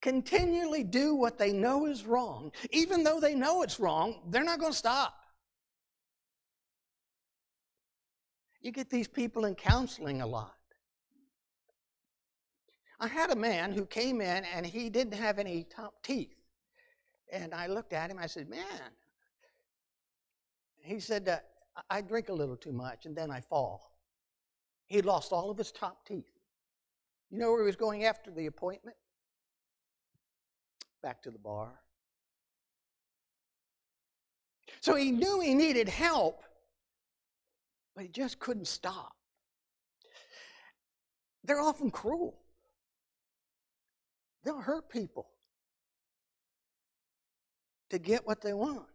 continually 0.00 0.84
do 0.84 1.14
what 1.14 1.38
they 1.38 1.52
know 1.52 1.86
is 1.86 2.04
wrong. 2.04 2.52
Even 2.70 3.02
though 3.02 3.20
they 3.20 3.34
know 3.34 3.62
it's 3.62 3.80
wrong, 3.80 4.20
they're 4.28 4.44
not 4.44 4.60
going 4.60 4.72
to 4.72 4.78
stop. 4.78 5.14
You 8.60 8.72
get 8.72 8.90
these 8.90 9.08
people 9.08 9.44
in 9.44 9.54
counseling 9.54 10.22
a 10.22 10.26
lot. 10.26 10.54
I 12.98 13.08
had 13.08 13.30
a 13.30 13.36
man 13.36 13.72
who 13.72 13.84
came 13.84 14.20
in 14.20 14.44
and 14.44 14.64
he 14.64 14.88
didn't 14.88 15.14
have 15.14 15.38
any 15.38 15.64
top 15.64 16.02
teeth. 16.02 16.34
And 17.32 17.52
I 17.52 17.66
looked 17.66 17.92
at 17.92 18.10
him, 18.10 18.18
I 18.18 18.26
said, 18.26 18.48
Man. 18.48 18.90
He 20.82 21.00
said, 21.00 21.28
uh, 21.28 21.38
I 21.90 22.00
drink 22.00 22.28
a 22.28 22.32
little 22.32 22.56
too 22.56 22.72
much 22.72 23.06
and 23.06 23.16
then 23.16 23.30
I 23.30 23.40
fall. 23.40 23.90
He 24.86 25.02
lost 25.02 25.32
all 25.32 25.50
of 25.50 25.58
his 25.58 25.72
top 25.72 26.06
teeth. 26.06 26.35
You 27.30 27.38
know 27.38 27.50
where 27.50 27.62
he 27.62 27.66
was 27.66 27.76
going 27.76 28.04
after 28.04 28.30
the 28.30 28.46
appointment? 28.46 28.96
Back 31.02 31.22
to 31.22 31.30
the 31.30 31.38
bar. 31.38 31.72
So 34.80 34.94
he 34.94 35.10
knew 35.10 35.40
he 35.40 35.54
needed 35.54 35.88
help, 35.88 36.42
but 37.94 38.04
he 38.04 38.08
just 38.08 38.38
couldn't 38.38 38.68
stop. 38.68 39.12
They're 41.44 41.60
often 41.60 41.90
cruel, 41.90 42.36
they'll 44.44 44.60
hurt 44.60 44.88
people 44.88 45.28
to 47.90 47.98
get 47.98 48.26
what 48.26 48.42
they 48.42 48.52
want. 48.52 48.86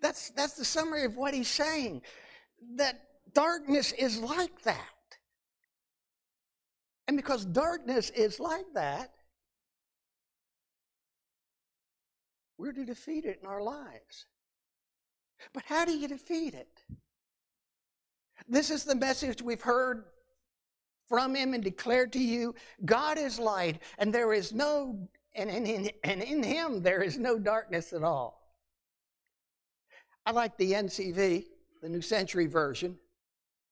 That's, 0.00 0.30
that's 0.30 0.54
the 0.54 0.64
summary 0.64 1.04
of 1.04 1.16
what 1.16 1.34
he's 1.34 1.48
saying. 1.48 2.02
That 2.76 3.00
darkness 3.32 3.92
is 3.92 4.20
like 4.20 4.62
that. 4.62 4.88
And 7.10 7.16
because 7.16 7.44
darkness 7.44 8.10
is 8.10 8.38
like 8.38 8.66
that, 8.74 9.10
we're 12.56 12.70
to 12.70 12.84
defeat 12.84 13.24
it 13.24 13.40
in 13.42 13.48
our 13.48 13.60
lives. 13.60 14.26
But 15.52 15.64
how 15.66 15.84
do 15.84 15.90
you 15.90 16.06
defeat 16.06 16.54
it? 16.54 16.84
This 18.48 18.70
is 18.70 18.84
the 18.84 18.94
message 18.94 19.42
we've 19.42 19.60
heard 19.60 20.04
from 21.08 21.34
him 21.34 21.52
and 21.52 21.64
declared 21.64 22.12
to 22.12 22.20
you 22.20 22.54
God 22.84 23.18
is 23.18 23.40
light, 23.40 23.80
and 23.98 24.14
there 24.14 24.32
is 24.32 24.52
no, 24.52 25.08
and 25.34 25.50
in, 25.50 25.90
and 26.04 26.22
in 26.22 26.44
him 26.44 26.80
there 26.80 27.02
is 27.02 27.18
no 27.18 27.40
darkness 27.40 27.92
at 27.92 28.04
all. 28.04 28.54
I 30.24 30.30
like 30.30 30.56
the 30.58 30.74
NCV, 30.74 31.44
the 31.82 31.88
New 31.88 32.02
Century 32.02 32.46
Version. 32.46 32.96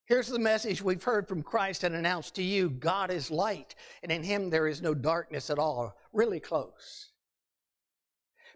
Here's 0.09 0.29
the 0.29 0.39
message 0.39 0.81
we've 0.81 1.03
heard 1.03 1.29
from 1.29 1.43
Christ 1.43 1.85
and 1.85 1.95
announced 1.95 2.35
to 2.37 2.43
you 2.43 2.71
God 2.71 3.11
is 3.11 3.31
light, 3.31 3.75
and 4.03 4.11
in 4.11 4.23
him 4.23 4.49
there 4.49 4.67
is 4.67 4.81
no 4.81 4.95
darkness 4.95 5.51
at 5.51 5.59
all. 5.59 5.99
Really 6.15 6.41
close. 6.41 7.11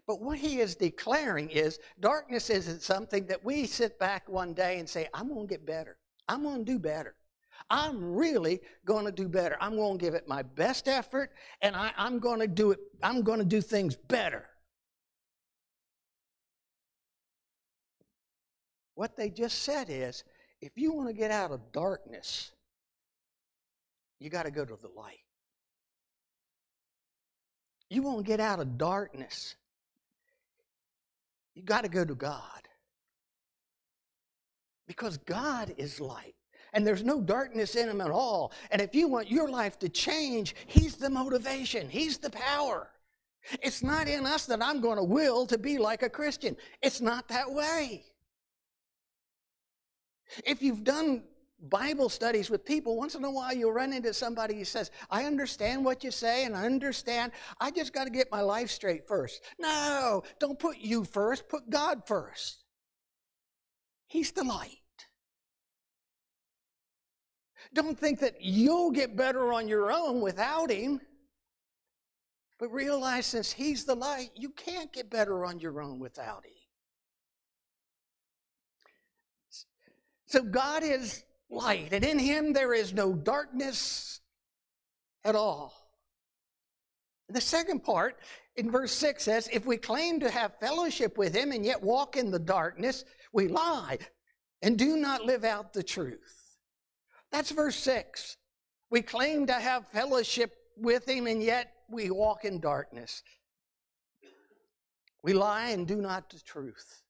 But 0.07 0.19
what 0.19 0.39
he 0.39 0.59
is 0.59 0.75
declaring 0.75 1.51
is 1.51 1.79
darkness 1.99 2.49
isn't 2.49 2.81
something 2.81 3.27
that 3.27 3.45
we 3.45 3.67
sit 3.67 3.99
back 3.99 4.27
one 4.27 4.55
day 4.55 4.79
and 4.79 4.89
say, 4.89 5.07
I'm 5.13 5.29
going 5.29 5.47
to 5.47 5.53
get 5.53 5.63
better. 5.65 5.97
I'm 6.27 6.41
going 6.41 6.65
to 6.65 6.71
do 6.71 6.79
better. 6.79 7.13
I'm 7.69 8.03
really 8.15 8.59
going 8.83 9.05
to 9.05 9.11
do 9.11 9.29
better. 9.29 9.55
I'm 9.61 9.75
going 9.75 9.99
to 9.99 10.03
give 10.03 10.15
it 10.15 10.27
my 10.27 10.41
best 10.41 10.87
effort 10.87 11.31
and 11.61 11.75
I, 11.75 11.91
am 11.97 12.17
going 12.19 12.39
to 12.39 12.47
do 12.47 12.71
it. 12.71 12.79
I'm 13.03 13.21
going 13.21 13.39
to 13.39 13.45
do 13.45 13.61
things 13.61 13.95
better. 13.95 14.45
What 18.95 19.15
they 19.15 19.29
just 19.29 19.59
said 19.59 19.87
is 19.89 20.23
if 20.63 20.71
you 20.77 20.93
want 20.93 21.09
to 21.09 21.13
get 21.13 21.29
out 21.29 21.51
of 21.51 21.59
darkness, 21.73 22.53
you 24.19 24.29
got 24.29 24.45
to 24.45 24.51
go 24.51 24.63
to 24.63 24.77
the 24.77 24.87
light. 24.95 25.19
You 27.89 28.01
want 28.01 28.19
to 28.19 28.23
get 28.23 28.39
out 28.39 28.61
of 28.61 28.77
darkness, 28.77 29.55
you 31.53 31.63
got 31.63 31.83
to 31.83 31.89
go 31.89 32.05
to 32.05 32.15
God. 32.15 32.39
Because 34.87 35.17
God 35.17 35.73
is 35.77 35.99
light. 35.99 36.35
And 36.71 36.87
there's 36.87 37.03
no 37.03 37.19
darkness 37.19 37.75
in 37.75 37.89
him 37.89 38.01
at 38.01 38.09
all. 38.09 38.53
And 38.71 38.81
if 38.81 38.95
you 38.95 39.07
want 39.07 39.29
your 39.29 39.49
life 39.49 39.77
to 39.79 39.89
change, 39.89 40.55
He's 40.65 40.95
the 40.95 41.09
motivation, 41.09 41.89
He's 41.89 42.17
the 42.17 42.29
power. 42.29 42.89
It's 43.61 43.83
not 43.83 44.07
in 44.07 44.25
us 44.25 44.45
that 44.45 44.63
I'm 44.63 44.79
going 44.79 44.97
to 44.97 45.03
will 45.03 45.45
to 45.47 45.57
be 45.57 45.77
like 45.77 46.03
a 46.03 46.09
Christian. 46.09 46.55
It's 46.81 47.01
not 47.01 47.27
that 47.27 47.51
way. 47.51 48.05
If 50.45 50.61
you've 50.61 50.83
done 50.83 51.23
Bible 51.69 52.09
studies 52.09 52.49
with 52.49 52.65
people, 52.65 52.97
once 52.97 53.15
in 53.15 53.23
a 53.23 53.31
while 53.31 53.53
you'll 53.53 53.71
run 53.71 53.93
into 53.93 54.13
somebody 54.13 54.55
who 54.55 54.65
says, 54.65 54.91
I 55.09 55.25
understand 55.25 55.85
what 55.85 56.03
you 56.03 56.11
say 56.11 56.45
and 56.45 56.55
I 56.55 56.65
understand. 56.65 57.31
I 57.59 57.71
just 57.71 57.93
got 57.93 58.03
to 58.05 58.09
get 58.09 58.31
my 58.31 58.41
life 58.41 58.69
straight 58.69 59.07
first. 59.07 59.41
No, 59.59 60.23
don't 60.39 60.59
put 60.59 60.77
you 60.79 61.05
first, 61.05 61.47
put 61.47 61.69
God 61.69 62.05
first. 62.05 62.63
He's 64.07 64.31
the 64.31 64.43
light. 64.43 64.77
Don't 67.73 67.97
think 67.97 68.19
that 68.19 68.41
you'll 68.41 68.91
get 68.91 69.15
better 69.15 69.53
on 69.53 69.67
your 69.67 69.91
own 69.91 70.21
without 70.21 70.69
Him. 70.69 70.99
But 72.59 72.71
realize 72.71 73.25
since 73.25 73.51
He's 73.51 73.85
the 73.85 73.95
light, 73.95 74.29
you 74.35 74.49
can't 74.49 74.93
get 74.93 75.09
better 75.09 75.45
on 75.45 75.59
your 75.59 75.81
own 75.81 75.99
without 75.99 76.45
Him. 76.45 76.62
So 80.33 80.41
God 80.41 80.81
is 80.81 81.23
light, 81.51 81.93
and 81.93 82.03
in 82.03 82.17
him 82.17 82.53
there 82.53 82.73
is 82.73 82.91
no 82.91 83.13
darkness 83.13 84.19
at 85.23 85.35
all. 85.35 85.75
The 87.29 87.39
second 87.39 87.83
part 87.83 88.17
in 88.55 88.71
verse 88.71 88.91
6 88.93 89.23
says, 89.23 89.47
If 89.53 89.67
we 89.67 89.77
claim 89.77 90.19
to 90.21 90.31
have 90.31 90.57
fellowship 90.59 91.19
with 91.19 91.35
him 91.35 91.51
and 91.51 91.63
yet 91.63 91.83
walk 91.83 92.17
in 92.17 92.31
the 92.31 92.39
darkness, 92.39 93.05
we 93.31 93.47
lie 93.47 93.99
and 94.63 94.75
do 94.75 94.97
not 94.97 95.23
live 95.23 95.43
out 95.43 95.71
the 95.71 95.83
truth. 95.83 96.57
That's 97.31 97.51
verse 97.51 97.75
6. 97.75 98.37
We 98.89 99.03
claim 99.03 99.45
to 99.45 99.53
have 99.53 99.87
fellowship 99.89 100.55
with 100.75 101.07
him 101.07 101.27
and 101.27 101.43
yet 101.43 101.73
we 101.87 102.09
walk 102.09 102.43
in 102.43 102.59
darkness. 102.59 103.21
We 105.21 105.33
lie 105.33 105.69
and 105.69 105.87
do 105.87 105.97
not 105.97 106.31
the 106.31 106.39
truth. 106.39 107.03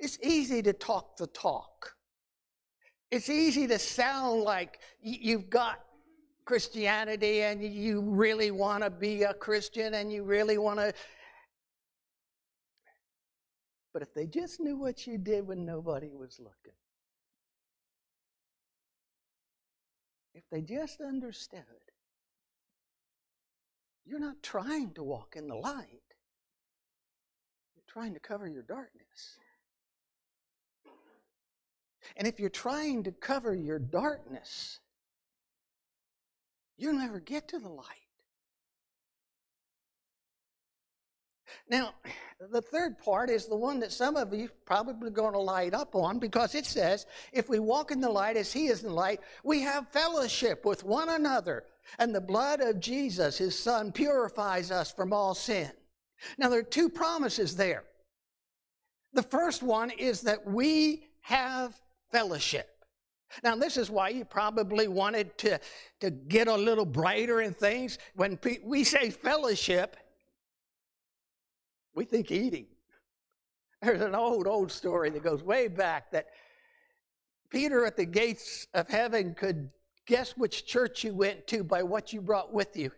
It's 0.00 0.18
easy 0.20 0.62
to 0.62 0.72
talk 0.72 1.16
the 1.16 1.28
talk. 1.28 1.94
It's 3.10 3.30
easy 3.30 3.66
to 3.68 3.78
sound 3.78 4.42
like 4.42 4.80
you've 5.00 5.48
got 5.48 5.80
Christianity 6.44 7.42
and 7.42 7.62
you 7.62 8.02
really 8.02 8.50
want 8.50 8.82
to 8.84 8.90
be 8.90 9.22
a 9.22 9.32
Christian 9.32 9.94
and 9.94 10.12
you 10.12 10.24
really 10.24 10.58
want 10.58 10.78
to. 10.78 10.92
But 13.92 14.02
if 14.02 14.12
they 14.12 14.26
just 14.26 14.60
knew 14.60 14.76
what 14.76 15.06
you 15.06 15.16
did 15.16 15.46
when 15.46 15.64
nobody 15.64 16.10
was 16.14 16.38
looking, 16.38 16.76
if 20.34 20.44
they 20.50 20.60
just 20.60 21.00
understood, 21.00 21.64
you're 24.04 24.20
not 24.20 24.42
trying 24.42 24.92
to 24.94 25.02
walk 25.02 25.34
in 25.36 25.48
the 25.48 25.54
light, 25.54 26.02
you're 27.74 27.84
trying 27.86 28.14
to 28.14 28.20
cover 28.20 28.46
your 28.46 28.62
darkness. 28.62 29.38
And 32.18 32.26
if 32.26 32.40
you're 32.40 32.50
trying 32.50 33.04
to 33.04 33.12
cover 33.12 33.54
your 33.54 33.78
darkness, 33.78 34.80
you'll 36.76 36.94
never 36.94 37.20
get 37.20 37.48
to 37.48 37.60
the 37.60 37.68
light. 37.68 37.86
Now, 41.70 41.94
the 42.50 42.60
third 42.60 42.98
part 42.98 43.30
is 43.30 43.46
the 43.46 43.56
one 43.56 43.78
that 43.80 43.92
some 43.92 44.16
of 44.16 44.34
you 44.34 44.48
probably 44.64 45.10
going 45.10 45.32
to 45.32 45.38
light 45.38 45.74
up 45.74 45.94
on 45.94 46.18
because 46.18 46.54
it 46.54 46.66
says, 46.66 47.06
if 47.32 47.48
we 47.48 47.58
walk 47.58 47.90
in 47.90 48.00
the 48.00 48.10
light 48.10 48.36
as 48.36 48.52
he 48.52 48.66
is 48.66 48.82
in 48.82 48.88
the 48.88 48.94
light, 48.94 49.20
we 49.44 49.60
have 49.60 49.88
fellowship 49.88 50.64
with 50.64 50.84
one 50.84 51.08
another, 51.10 51.64
and 51.98 52.14
the 52.14 52.20
blood 52.20 52.60
of 52.60 52.80
Jesus, 52.80 53.38
his 53.38 53.58
son, 53.58 53.92
purifies 53.92 54.70
us 54.70 54.90
from 54.90 55.12
all 55.12 55.34
sin. 55.34 55.70
Now, 56.36 56.48
there 56.48 56.60
are 56.60 56.64
two 56.64 56.88
promises 56.88 57.56
there. 57.56 57.84
The 59.12 59.22
first 59.22 59.62
one 59.62 59.90
is 59.90 60.22
that 60.22 60.46
we 60.46 61.06
have 61.22 61.80
fellowship. 62.10 62.68
Now, 63.44 63.56
this 63.56 63.76
is 63.76 63.90
why 63.90 64.08
you 64.08 64.24
probably 64.24 64.88
wanted 64.88 65.36
to, 65.38 65.60
to 66.00 66.10
get 66.10 66.48
a 66.48 66.54
little 66.54 66.86
brighter 66.86 67.42
in 67.42 67.52
things. 67.52 67.98
When 68.14 68.36
pe- 68.36 68.60
we 68.64 68.84
say 68.84 69.10
fellowship, 69.10 69.96
we 71.94 72.04
think 72.04 72.30
eating. 72.30 72.66
There's 73.82 74.00
an 74.00 74.14
old, 74.14 74.46
old 74.46 74.72
story 74.72 75.10
that 75.10 75.22
goes 75.22 75.42
way 75.42 75.68
back 75.68 76.10
that 76.12 76.26
Peter 77.50 77.84
at 77.84 77.96
the 77.96 78.04
gates 78.04 78.66
of 78.74 78.88
heaven 78.88 79.34
could 79.34 79.70
guess 80.06 80.36
which 80.36 80.66
church 80.66 81.04
you 81.04 81.14
went 81.14 81.46
to 81.48 81.62
by 81.62 81.82
what 81.82 82.12
you 82.12 82.20
brought 82.20 82.52
with 82.52 82.76
you. 82.76 82.90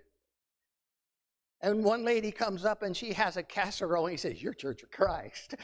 And 1.62 1.84
one 1.84 2.04
lady 2.04 2.30
comes 2.30 2.64
up 2.64 2.82
and 2.82 2.96
she 2.96 3.12
has 3.12 3.36
a 3.36 3.42
casserole 3.42 4.06
and 4.06 4.12
he 4.12 4.16
says, 4.16 4.42
Your 4.42 4.54
Church 4.54 4.82
of 4.82 4.90
Christ. 4.90 5.56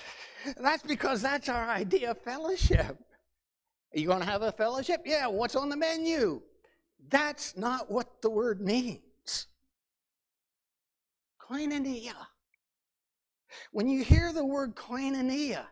That's 0.60 0.82
because 0.82 1.22
that's 1.22 1.48
our 1.48 1.68
idea 1.68 2.10
of 2.10 2.20
fellowship. 2.20 2.98
Are 3.96 3.98
you 3.98 4.06
going 4.06 4.20
to 4.20 4.26
have 4.26 4.42
a 4.42 4.52
fellowship? 4.52 5.02
Yeah, 5.06 5.26
what's 5.26 5.56
on 5.56 5.70
the 5.70 5.76
menu? 5.76 6.42
That's 7.08 7.56
not 7.56 7.90
what 7.90 8.20
the 8.20 8.28
word 8.28 8.60
means. 8.60 9.46
Koinonia. 11.40 12.12
When 13.72 13.88
you 13.88 14.04
hear 14.04 14.34
the 14.34 14.44
word 14.44 14.76
koinonia, 14.76 15.64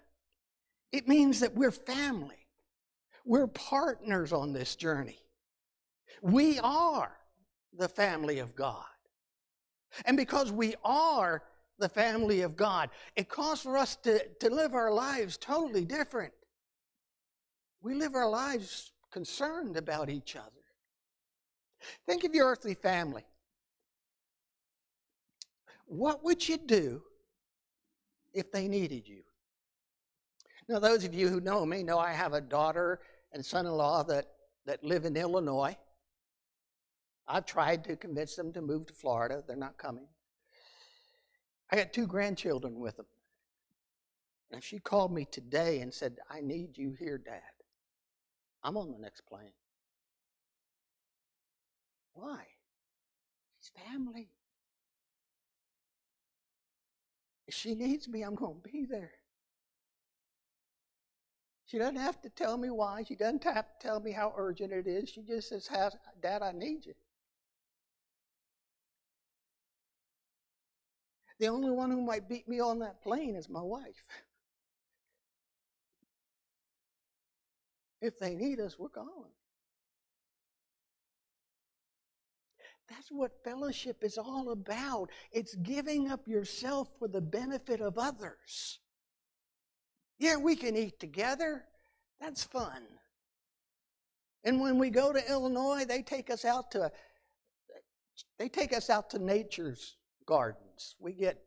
it 0.91 1.07
means 1.07 1.41
that 1.41 1.55
we're 1.55 1.71
family. 1.71 2.49
We're 3.27 3.49
partners 3.49 4.33
on 4.33 4.55
this 4.55 4.75
journey. 4.75 5.19
We 6.23 6.59
are 6.61 7.15
the 7.77 7.89
family 7.89 8.39
of 8.39 8.55
God. 8.55 8.85
And 10.07 10.17
because 10.17 10.51
we 10.51 10.77
are 10.83 11.43
the 11.79 11.91
family 11.91 12.41
of 12.41 12.57
God, 12.57 12.89
it 13.17 13.29
calls 13.29 13.61
for 13.61 13.77
us 13.77 13.97
to, 13.97 14.27
to 14.41 14.49
live 14.49 14.73
our 14.73 14.93
lives 14.93 15.37
totally 15.37 15.85
different. 15.85 16.33
We 17.85 17.93
live 17.93 18.15
our 18.15 18.29
lives 18.29 18.93
concerned 19.13 19.77
about 19.77 20.09
each 20.09 20.37
other. 20.37 20.49
Think 22.07 22.25
of 22.25 22.35
your 22.35 22.47
earthly 22.47 22.73
family. 22.73 23.27
What 25.85 26.25
would 26.25 26.49
you 26.49 26.57
do 26.57 27.03
if 28.33 28.51
they 28.51 28.69
needed 28.69 29.07
you? 29.07 29.23
Now, 30.67 30.79
those 30.79 31.05
of 31.05 31.13
you 31.13 31.29
who 31.29 31.43
know 31.43 31.67
me 31.67 31.83
know 31.83 31.99
I 31.99 32.13
have 32.13 32.33
a 32.33 32.41
daughter 32.41 33.01
and 33.35 33.45
son 33.45 33.67
in 33.67 33.73
law 33.73 34.03
that, 34.05 34.29
that 34.65 34.83
live 34.83 35.05
in 35.05 35.15
Illinois. 35.15 35.77
I've 37.29 37.45
tried 37.45 37.85
to 37.85 37.97
convince 37.97 38.35
them 38.35 38.51
to 38.55 38.63
move 38.63 38.87
to 38.87 38.95
Florida. 38.95 39.45
They're 39.47 39.57
not 39.57 39.77
coming. 39.77 40.07
I 41.71 41.77
got 41.77 41.93
two 41.93 42.07
grandchildren 42.07 42.81
with 42.81 42.97
them. 42.97 43.07
And 44.53 44.65
she 44.65 44.79
called 44.79 45.13
me 45.13 45.27
today 45.31 45.81
and 45.81 45.93
said, 45.93 46.17
I 46.31 46.41
need 46.41 46.79
you 46.79 46.95
here, 46.99 47.19
Dad, 47.19 47.43
I'm 48.65 48.77
on 48.79 48.91
the 48.91 48.99
next 48.99 49.21
plane. 49.27 49.53
Why? 52.15 52.47
It's 53.59 53.71
family. 53.91 54.31
If 57.47 57.55
she 57.55 57.75
needs 57.75 58.09
me, 58.09 58.23
I'm 58.23 58.35
going 58.35 58.61
to 58.63 58.69
be 58.69 58.87
there. 58.87 59.13
She 61.67 61.79
doesn't 61.79 61.97
have 61.97 62.23
to 62.23 62.31
tell 62.31 62.57
me 62.57 62.71
why. 62.71 63.05
She 63.07 63.17
doesn't 63.17 63.45
have 63.45 63.67
to 63.67 63.87
tell 63.87 64.01
me 64.01 64.13
how 64.13 64.33
urgent 64.37 64.73
it 64.73 64.87
is. 64.87 65.11
She 65.11 65.23
just 65.23 65.49
says, 65.49 65.69
Dad, 66.23 66.43
I 66.43 66.53
need 66.53 66.87
you. 66.87 66.95
The 71.39 71.49
only 71.49 71.71
one 71.71 71.91
who 71.91 72.01
might 72.01 72.29
beat 72.29 72.49
me 72.49 72.61
on 72.61 72.79
that 72.79 73.03
plane 73.03 73.35
is 73.35 73.49
my 73.49 73.61
wife. 73.61 74.05
If 78.05 78.19
they 78.19 78.35
need 78.35 78.61
us, 78.61 78.79
we're 78.79 78.89
gone. 78.89 79.31
That's 82.91 83.09
what 83.09 83.43
fellowship 83.43 84.05
is 84.05 84.19
all 84.19 84.51
about. 84.51 85.09
It's 85.33 85.55
giving 85.55 86.11
up 86.11 86.29
yourself 86.29 86.91
for 86.99 87.09
the 87.09 87.23
benefit 87.23 87.81
of 87.81 87.97
others. 87.97 88.79
Yeah, 90.19 90.37
we 90.37 90.55
can 90.55 90.77
eat 90.77 91.01
together. 91.01 91.65
That's 92.21 92.45
fun. 92.45 92.83
And 94.45 94.61
when 94.61 94.79
we 94.79 94.91
go 94.91 95.11
to 95.11 95.31
Illinois, 95.31 95.87
they 95.87 96.03
take 96.03 96.29
us 96.29 96.45
out 96.45 96.71
to 96.73 96.93
they 98.39 98.51
take 98.51 98.77
us 98.77 98.91
out 98.91 99.09
to 99.11 99.19
nature's 99.19 99.97
gardens. 100.27 100.95
We 101.01 101.15
get 101.15 101.43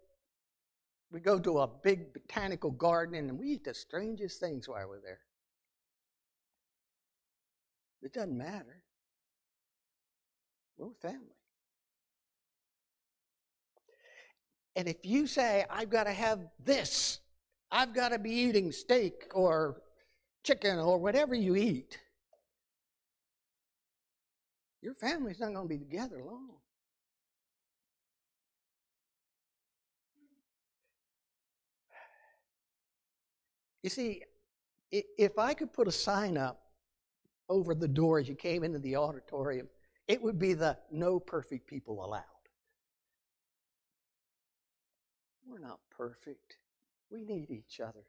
we 1.12 1.20
go 1.20 1.38
to 1.38 1.60
a 1.60 1.68
big 1.68 2.14
botanical 2.14 2.72
garden 2.72 3.30
and 3.30 3.38
we 3.38 3.50
eat 3.50 3.64
the 3.64 3.76
strangest 3.76 4.40
things 4.40 4.68
while 4.68 4.88
we're 4.90 5.02
there. 5.02 5.20
It 8.02 8.14
doesn't 8.14 8.38
matter. 8.38 8.84
We're 10.78 10.94
family. 11.02 11.20
And 14.76 14.88
if 14.88 14.98
you 15.04 15.26
say, 15.26 15.66
I've 15.70 15.90
got 15.90 16.04
to 16.04 16.14
have 16.14 16.40
this, 16.64 17.20
I've 17.72 17.96
got 17.96 18.10
to 18.10 18.20
be 18.20 18.30
eating 18.30 18.72
steak 18.72 19.26
or 19.34 19.82
chicken 20.44 20.78
or 20.78 21.00
whatever 21.00 21.34
you 21.34 21.56
eat, 21.56 21.98
your 24.84 24.94
family's 24.94 25.40
not 25.40 25.54
going 25.54 25.68
to 25.68 25.76
be 25.76 25.80
together 25.80 26.22
long. 26.24 26.52
You 33.82 33.90
see, 33.90 34.24
if 34.92 35.40
I 35.40 35.54
could 35.56 35.74
put 35.74 35.88
a 35.88 35.92
sign 35.92 36.38
up 36.38 36.67
over 37.50 37.74
the 37.74 37.88
door 37.88 38.20
as 38.20 38.28
you 38.28 38.36
came 38.36 38.64
into 38.64 38.80
the 38.80 38.96
auditorium, 38.96 39.68
it 40.08 40.22
would 40.22 40.40
be 40.40 40.54
the 40.54 40.78
no 40.92 41.20
perfect 41.20 41.68
people 41.68 42.04
allowed. 42.04 42.24
We're 45.46 45.60
not 45.60 45.80
perfect. 45.90 46.58
We 47.10 47.24
need 47.24 47.50
each 47.52 47.80
other. 47.80 48.04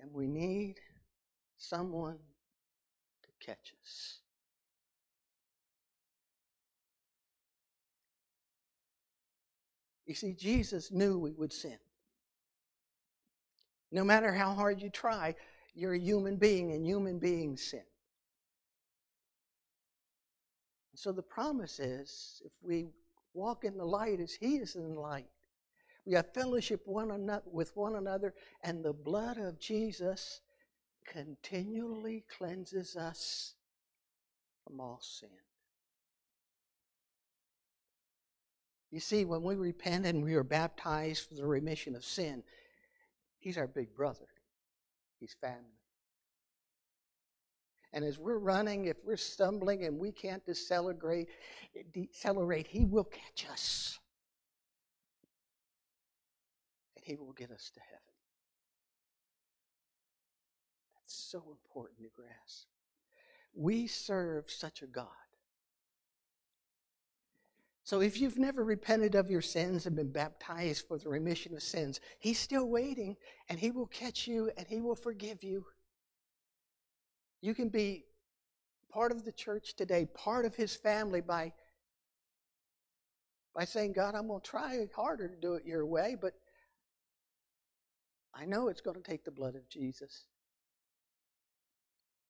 And 0.00 0.12
we 0.12 0.26
need 0.26 0.76
someone 1.56 2.18
to 3.22 3.46
catch 3.46 3.74
us. 3.82 4.20
You 10.06 10.14
see, 10.14 10.32
Jesus 10.32 10.92
knew 10.92 11.18
we 11.18 11.32
would 11.32 11.52
sin. 11.52 11.78
No 13.90 14.04
matter 14.04 14.32
how 14.32 14.54
hard 14.54 14.80
you 14.80 14.90
try, 14.90 15.34
you're 15.76 15.94
a 15.94 15.98
human 15.98 16.36
being, 16.36 16.72
and 16.72 16.84
human 16.86 17.18
beings 17.18 17.62
sin. 17.62 17.82
So 20.94 21.12
the 21.12 21.22
promise 21.22 21.78
is 21.78 22.40
if 22.44 22.52
we 22.62 22.88
walk 23.34 23.64
in 23.64 23.76
the 23.76 23.84
light 23.84 24.18
as 24.18 24.32
He 24.32 24.56
is 24.56 24.74
in 24.74 24.94
the 24.94 25.00
light, 25.00 25.28
we 26.06 26.14
have 26.14 26.32
fellowship 26.32 26.80
one 26.86 27.10
another, 27.10 27.44
with 27.52 27.76
one 27.76 27.96
another, 27.96 28.32
and 28.64 28.82
the 28.82 28.94
blood 28.94 29.36
of 29.36 29.60
Jesus 29.60 30.40
continually 31.06 32.24
cleanses 32.38 32.96
us 32.96 33.54
from 34.64 34.80
all 34.80 35.00
sin. 35.02 35.28
You 38.90 39.00
see, 39.00 39.26
when 39.26 39.42
we 39.42 39.56
repent 39.56 40.06
and 40.06 40.24
we 40.24 40.34
are 40.34 40.44
baptized 40.44 41.28
for 41.28 41.34
the 41.34 41.46
remission 41.46 41.94
of 41.94 42.04
sin, 42.04 42.42
He's 43.38 43.58
our 43.58 43.66
big 43.66 43.94
brother. 43.94 44.26
He's 45.18 45.34
family. 45.40 45.80
And 47.92 48.04
as 48.04 48.18
we're 48.18 48.38
running, 48.38 48.86
if 48.86 48.96
we're 49.04 49.16
stumbling 49.16 49.84
and 49.84 49.98
we 49.98 50.12
can't 50.12 50.44
decelerate, 50.44 51.28
decelerate, 51.94 52.66
He 52.66 52.84
will 52.84 53.04
catch 53.04 53.46
us. 53.50 53.98
And 56.96 57.04
He 57.04 57.16
will 57.16 57.32
get 57.32 57.50
us 57.50 57.70
to 57.74 57.80
heaven. 57.80 58.00
That's 60.94 61.14
so 61.14 61.42
important 61.50 62.00
to 62.00 62.10
grasp. 62.14 62.66
We 63.54 63.86
serve 63.86 64.50
such 64.50 64.82
a 64.82 64.86
God. 64.86 65.06
So 67.86 68.00
if 68.00 68.20
you've 68.20 68.36
never 68.36 68.64
repented 68.64 69.14
of 69.14 69.30
your 69.30 69.40
sins 69.40 69.86
and 69.86 69.94
been 69.94 70.10
baptized 70.10 70.88
for 70.88 70.98
the 70.98 71.08
remission 71.08 71.54
of 71.54 71.62
sins, 71.62 72.00
He's 72.18 72.36
still 72.36 72.68
waiting 72.68 73.16
and 73.48 73.60
He 73.60 73.70
will 73.70 73.86
catch 73.86 74.26
you 74.26 74.50
and 74.56 74.66
He 74.66 74.80
will 74.80 74.96
forgive 74.96 75.44
you. 75.44 75.64
You 77.42 77.54
can 77.54 77.68
be 77.68 78.06
part 78.90 79.12
of 79.12 79.24
the 79.24 79.30
church 79.30 79.76
today, 79.76 80.04
part 80.04 80.44
of 80.46 80.56
His 80.56 80.74
family 80.74 81.20
by, 81.20 81.52
by 83.54 83.64
saying, 83.64 83.92
God, 83.92 84.16
I'm 84.16 84.26
going 84.26 84.40
to 84.40 84.50
try 84.50 84.88
harder 84.92 85.28
to 85.28 85.40
do 85.40 85.54
it 85.54 85.64
your 85.64 85.86
way, 85.86 86.16
but 86.20 86.32
I 88.34 88.46
know 88.46 88.66
it's 88.66 88.80
going 88.80 89.00
to 89.00 89.08
take 89.08 89.24
the 89.24 89.30
blood 89.30 89.54
of 89.54 89.68
Jesus. 89.68 90.24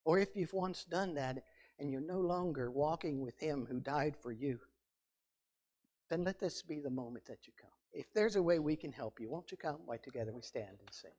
Or 0.05 0.19
if 0.19 0.37
you've 0.37 0.53
once 0.53 0.85
done 0.85 1.15
that 1.15 1.45
and 1.79 1.91
you're 1.91 2.03
no 2.03 2.21
longer 2.21 2.71
walking 2.71 3.23
with 3.23 3.41
Him 3.41 3.67
who 3.67 3.81
died 3.81 4.17
for 4.21 4.33
you 4.33 4.59
then 6.09 6.25
let 6.25 6.39
this 6.39 6.63
be 6.63 6.81
the 6.81 6.91
moment 6.91 7.25
that 7.27 7.47
you 7.47 7.53
come. 7.61 7.71
If 7.93 8.13
there's 8.13 8.37
a 8.37 8.43
way 8.43 8.59
we 8.59 8.77
can 8.77 8.93
help 8.93 9.21
you, 9.21 9.31
won't 9.31 9.51
you 9.51 9.57
come? 9.57 9.79
Why 9.87 9.97
together 9.97 10.33
we 10.33 10.43
stand 10.43 10.79
and 10.81 10.93
sing. 10.93 11.13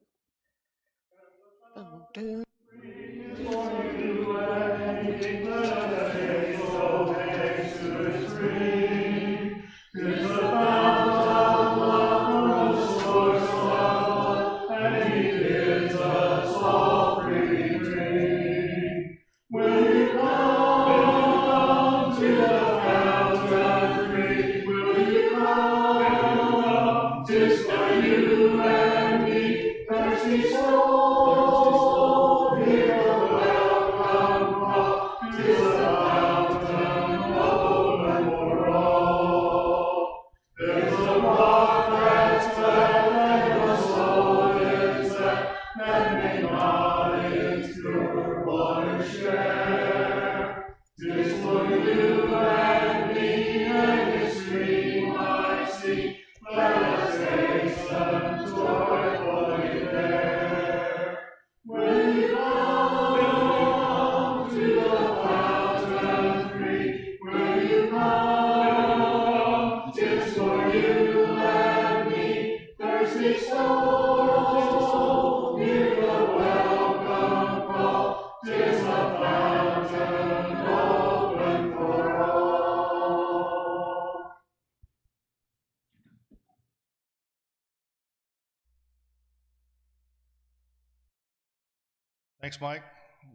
Thanks, 92.47 92.61
Mike. 92.61 92.83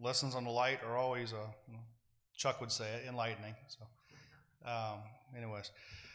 Lessons 0.00 0.34
on 0.34 0.44
the 0.44 0.50
light 0.50 0.78
are 0.88 0.96
always, 0.96 1.34
uh, 1.34 1.36
Chuck 2.34 2.62
would 2.62 2.72
say 2.72 2.86
it, 2.94 3.06
enlightening. 3.06 3.54
So, 3.68 3.84
um, 4.64 5.00
anyways, 5.36 5.70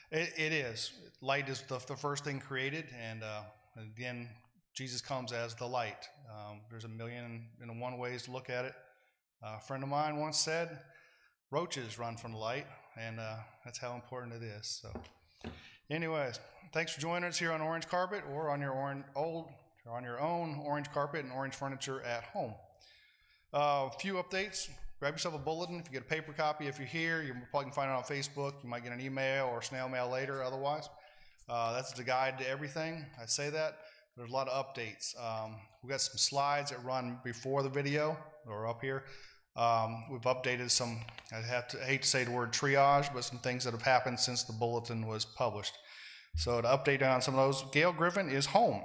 it, 0.10 0.34
it 0.36 0.52
is. 0.52 0.94
Light 1.22 1.48
is 1.48 1.62
the, 1.62 1.78
the 1.88 1.96
first 1.96 2.24
thing 2.24 2.40
created, 2.40 2.86
and 3.00 3.22
uh, 3.22 3.42
again, 3.80 4.28
Jesus 4.74 5.00
comes 5.00 5.32
as 5.32 5.54
the 5.54 5.68
light. 5.68 6.10
Um, 6.28 6.62
there's 6.72 6.86
a 6.86 6.88
million 6.88 7.46
and 7.62 7.80
one 7.80 8.00
ways 8.00 8.24
to 8.24 8.32
look 8.32 8.50
at 8.50 8.66
it. 8.66 8.74
A 9.44 9.60
friend 9.60 9.84
of 9.84 9.90
mine 9.90 10.18
once 10.18 10.40
said, 10.40 10.80
"Roaches 11.52 12.00
run 12.00 12.18
from 12.18 12.32
the 12.32 12.40
light," 12.40 12.66
and 13.00 13.20
uh, 13.20 13.36
that's 13.64 13.78
how 13.78 13.94
important 13.94 14.34
it 14.34 14.42
is. 14.42 14.82
So, 14.82 15.52
anyways, 15.92 16.40
thanks 16.74 16.94
for 16.94 17.00
joining 17.00 17.30
us 17.30 17.38
here 17.38 17.52
on 17.52 17.62
Orange 17.62 17.88
Carpet 17.88 18.24
or 18.34 18.50
on 18.50 18.60
your 18.60 18.72
orange, 18.72 19.06
old 19.16 19.50
or 19.86 19.96
on 19.96 20.04
your 20.04 20.20
own 20.20 20.60
orange 20.66 20.92
carpet 20.92 21.24
and 21.24 21.32
orange 21.32 21.54
furniture 21.54 22.02
at 22.02 22.24
home. 22.24 22.56
A 23.54 23.58
uh, 23.58 23.90
few 23.92 24.16
updates. 24.16 24.70
Grab 25.00 25.14
yourself 25.14 25.34
a 25.34 25.38
bulletin. 25.38 25.80
If 25.80 25.86
you 25.86 25.94
get 25.94 26.02
a 26.02 26.06
paper 26.06 26.34
copy, 26.34 26.68
if 26.68 26.78
you're 26.80 26.88
here, 26.88 27.22
you 27.22 27.34
probably 27.50 27.66
can 27.66 27.74
find 27.74 27.90
it 27.90 27.94
on 27.94 28.04
Facebook. 28.04 28.56
You 28.62 28.70
might 28.70 28.84
get 28.84 28.92
an 28.92 29.00
email 29.00 29.46
or 29.46 29.62
snail 29.62 29.88
mail 29.88 30.10
later. 30.10 30.44
Otherwise, 30.44 30.90
uh, 31.48 31.74
that's 31.74 31.94
the 31.94 32.04
guide 32.04 32.38
to 32.40 32.50
everything. 32.50 33.06
I 33.22 33.26
say 33.26 33.50
that. 33.52 33.78
There's 34.18 34.30
a 34.30 34.34
lot 34.34 34.50
of 34.50 34.66
updates. 34.66 35.16
Um, 35.22 35.56
we've 35.82 35.92
got 35.92 36.02
some 36.02 36.18
slides 36.18 36.72
that 36.72 36.84
run 36.84 37.20
before 37.24 37.64
the 37.64 37.70
video 37.70 38.18
or 38.46 38.68
up 38.68 38.82
here. 38.82 39.06
Um, 39.56 40.04
we've 40.12 40.20
updated 40.22 40.70
some. 40.70 41.00
I 41.32 41.38
have 41.38 41.70
to 41.70 41.82
I 41.82 41.86
hate 41.86 42.02
to 42.02 42.08
say 42.08 42.26
the 42.26 42.32
word 42.32 42.52
triage, 42.52 43.14
but 43.14 43.24
some 43.24 43.40
things 43.40 43.64
that 43.64 43.72
have 43.72 43.82
happened 43.82 44.20
since 44.20 44.44
the 44.44 44.54
bulletin 44.54 45.08
was 45.08 45.24
published. 45.24 45.74
So 46.36 46.60
to 46.60 46.68
update 46.68 47.02
on 47.02 47.22
some 47.22 47.36
of 47.36 47.46
those, 47.46 47.64
Gail 47.72 47.94
Griffin 47.94 48.30
is 48.30 48.46
home 48.46 48.82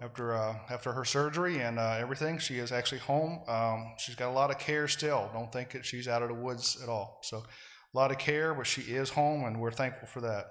after 0.00 0.34
uh, 0.34 0.56
after 0.70 0.92
her 0.92 1.04
surgery 1.04 1.60
and 1.60 1.78
uh, 1.78 1.96
everything. 1.98 2.38
She 2.38 2.58
is 2.58 2.72
actually 2.72 3.00
home. 3.00 3.40
Um, 3.48 3.94
she's 3.98 4.14
got 4.14 4.28
a 4.28 4.32
lot 4.32 4.50
of 4.50 4.58
care 4.58 4.88
still. 4.88 5.30
Don't 5.32 5.52
think 5.52 5.70
that 5.70 5.84
she's 5.84 6.08
out 6.08 6.22
of 6.22 6.28
the 6.28 6.34
woods 6.34 6.78
at 6.82 6.88
all. 6.88 7.20
So 7.22 7.38
a 7.38 7.96
lot 7.96 8.10
of 8.10 8.18
care, 8.18 8.54
but 8.54 8.66
she 8.66 8.82
is 8.82 9.10
home, 9.10 9.44
and 9.44 9.60
we're 9.60 9.70
thankful 9.70 10.08
for 10.08 10.20
that. 10.20 10.46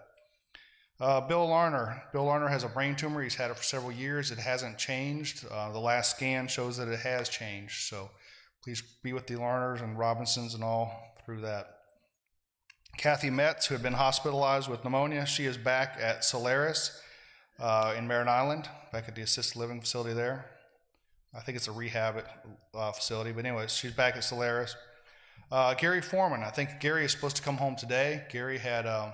Uh, 1.00 1.22
Bill 1.22 1.48
Larner. 1.48 2.04
Bill 2.14 2.24
Larner 2.24 2.48
has 2.48 2.64
a 2.64 2.70
brain 2.70 2.96
tumor. 2.96 3.22
He's 3.22 3.36
had 3.36 3.52
it 3.52 3.58
for 3.58 3.64
several 3.64 3.91
years. 3.91 4.32
It 4.32 4.39
hasn't 4.39 4.78
changed. 4.78 5.46
Uh, 5.52 5.72
the 5.72 5.80
last 5.80 6.16
scan 6.16 6.48
shows 6.48 6.78
that 6.78 6.88
it 6.88 7.02
has 7.02 7.28
changed. 7.28 7.89
So 7.89 8.10
please 8.64 8.82
be 9.04 9.12
with 9.12 9.28
the 9.28 9.36
Larners 9.36 9.82
and 9.82 10.00
Robinsons 10.00 10.54
and 10.54 10.64
all 10.64 11.18
through 11.26 11.41
that. 11.41 11.68
Kathy 12.98 13.30
Metz, 13.30 13.66
who 13.66 13.76
had 13.76 13.84
been 13.84 13.93
hospitalized 13.93 14.70
with 14.70 14.86
pneumonia, 14.86 15.26
she 15.26 15.46
is 15.46 15.58
back 15.58 15.98
at 16.00 16.24
Solaris 16.24 16.98
uh, 17.60 17.93
in 17.97 18.08
Merritt 18.08 18.28
Island, 18.28 18.70
back 18.91 19.08
at 19.08 19.16
the 19.16 19.22
assisted 19.22 19.58
living 19.58 19.82
facility 19.82 20.14
there. 20.14 20.45
I 21.34 21.41
think 21.41 21.58
it's 21.58 21.68
a 21.68 21.72
rehab 21.72 22.24
uh, 22.74 22.91
facility, 22.91 23.32
but 23.32 23.45
anyway, 23.45 23.66
she's 23.68 23.91
back 23.91 24.16
at 24.16 24.24
Solaris. 24.24 24.76
Uh, 25.51 25.74
Gary 25.74 26.01
Foreman, 26.01 26.43
I 26.43 26.49
think 26.49 26.80
Gary 26.80 27.06
is 27.06 27.12
supposed 27.12 27.36
to 27.36 27.41
come 27.41 27.58
home 27.58 27.76
today. 27.76 28.24
Gary 28.32 28.58
had 28.58 28.88
um, 28.88 29.12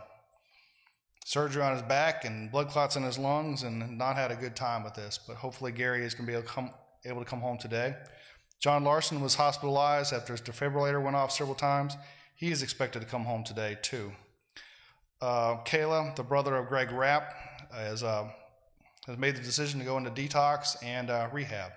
surgery 1.25 1.61
on 1.61 1.73
his 1.73 1.81
back 1.83 2.25
and 2.25 2.51
blood 2.51 2.69
clots 2.69 2.95
in 2.95 3.03
his 3.03 3.17
lungs 3.17 3.63
and 3.63 3.97
not 3.97 4.15
had 4.15 4.31
a 4.31 4.35
good 4.35 4.55
time 4.55 4.83
with 4.83 4.93
this, 4.93 5.19
but 5.27 5.35
hopefully 5.35 5.71
Gary 5.71 6.05
is 6.05 6.13
going 6.13 6.25
to 6.25 6.31
be 6.31 6.37
able 6.37 6.47
to, 6.47 6.53
come, 6.53 6.71
able 7.05 7.23
to 7.23 7.29
come 7.29 7.41
home 7.41 7.57
today. 7.57 7.95
John 8.59 8.83
Larson 8.83 9.21
was 9.21 9.35
hospitalized 9.35 10.13
after 10.13 10.33
his 10.33 10.41
defibrillator 10.41 11.03
went 11.03 11.15
off 11.15 11.31
several 11.31 11.55
times. 11.55 11.97
He 12.35 12.51
is 12.51 12.61
expected 12.61 13.01
to 13.01 13.07
come 13.07 13.25
home 13.25 13.43
today, 13.43 13.77
too. 13.81 14.11
Uh, 15.19 15.57
Kayla, 15.63 16.15
the 16.15 16.23
brother 16.23 16.55
of 16.55 16.67
Greg 16.67 16.91
Rapp, 16.91 17.33
has, 17.73 18.03
uh, 18.03 18.27
has 19.07 19.17
made 19.17 19.35
the 19.35 19.41
decision 19.41 19.79
to 19.79 19.85
go 19.85 19.97
into 19.97 20.11
detox 20.11 20.75
and 20.83 21.09
uh, 21.09 21.27
rehab. 21.31 21.71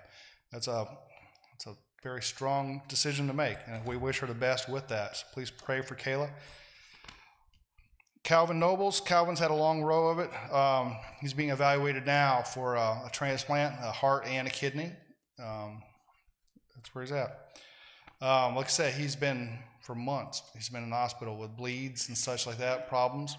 That's 0.51 0.67
a, 0.67 0.87
that's 1.51 1.67
a 1.67 1.75
very 2.03 2.21
strong 2.21 2.81
decision 2.87 3.27
to 3.27 3.33
make, 3.33 3.57
and 3.67 3.85
we 3.85 3.97
wish 3.97 4.19
her 4.19 4.27
the 4.27 4.33
best 4.33 4.69
with 4.69 4.87
that. 4.89 5.17
So 5.17 5.25
please 5.33 5.51
pray 5.51 5.81
for 5.81 5.95
Kayla. 5.95 6.29
Calvin 8.25 8.57
Nobles, 8.57 9.01
Calvin's 9.01 9.39
had 9.39 9.51
a 9.51 9.55
long 9.55 9.83
row 9.83 10.07
of 10.07 10.17
it. 10.17 10.31
Um, 10.51 10.97
he's 11.21 11.33
being 11.33 11.51
evaluated 11.51 12.07
now 12.07 12.41
for 12.41 12.73
a, 12.73 13.03
a, 13.05 13.09
transplant, 13.13 13.75
a 13.83 13.91
heart 13.91 14.25
and 14.25 14.47
a 14.47 14.49
kidney. 14.49 14.91
Um, 15.37 15.83
that's 16.75 16.93
where 16.95 17.03
he's 17.03 17.11
at. 17.11 17.59
Um, 18.21 18.55
like 18.55 18.65
I 18.65 18.69
said, 18.69 18.93
he's 18.95 19.15
been 19.15 19.59
for 19.81 19.93
months. 19.93 20.41
He's 20.55 20.69
been 20.69 20.83
in 20.83 20.89
the 20.89 20.95
hospital 20.95 21.37
with 21.37 21.55
bleeds 21.55 22.07
and 22.07 22.17
such 22.17 22.47
like 22.47 22.57
that, 22.57 22.89
problems. 22.89 23.37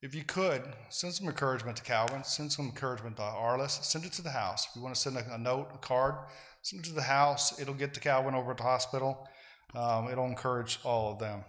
If 0.00 0.14
you 0.14 0.22
could, 0.22 0.62
send 0.90 1.12
some 1.14 1.26
encouragement 1.26 1.76
to 1.78 1.82
Calvin, 1.82 2.22
send 2.22 2.52
some 2.52 2.66
encouragement 2.66 3.16
to 3.16 3.22
Arliss, 3.22 3.82
send 3.82 4.04
it 4.04 4.12
to 4.12 4.22
the 4.22 4.30
house. 4.30 4.68
If 4.68 4.76
you 4.76 4.82
want 4.82 4.94
to 4.94 5.00
send 5.00 5.16
a, 5.16 5.34
a 5.34 5.38
note, 5.38 5.70
a 5.74 5.78
card, 5.78 6.14
send 6.62 6.84
it 6.84 6.88
to 6.88 6.94
the 6.94 7.02
house. 7.02 7.60
It'll 7.60 7.74
get 7.74 7.94
to 7.94 8.00
Calvin 8.00 8.34
over 8.34 8.52
at 8.52 8.58
the 8.58 8.62
hospital. 8.62 9.28
Um, 9.74 10.08
it'll 10.08 10.26
encourage 10.26 10.78
all 10.84 11.12
of 11.12 11.18
them. 11.18 11.44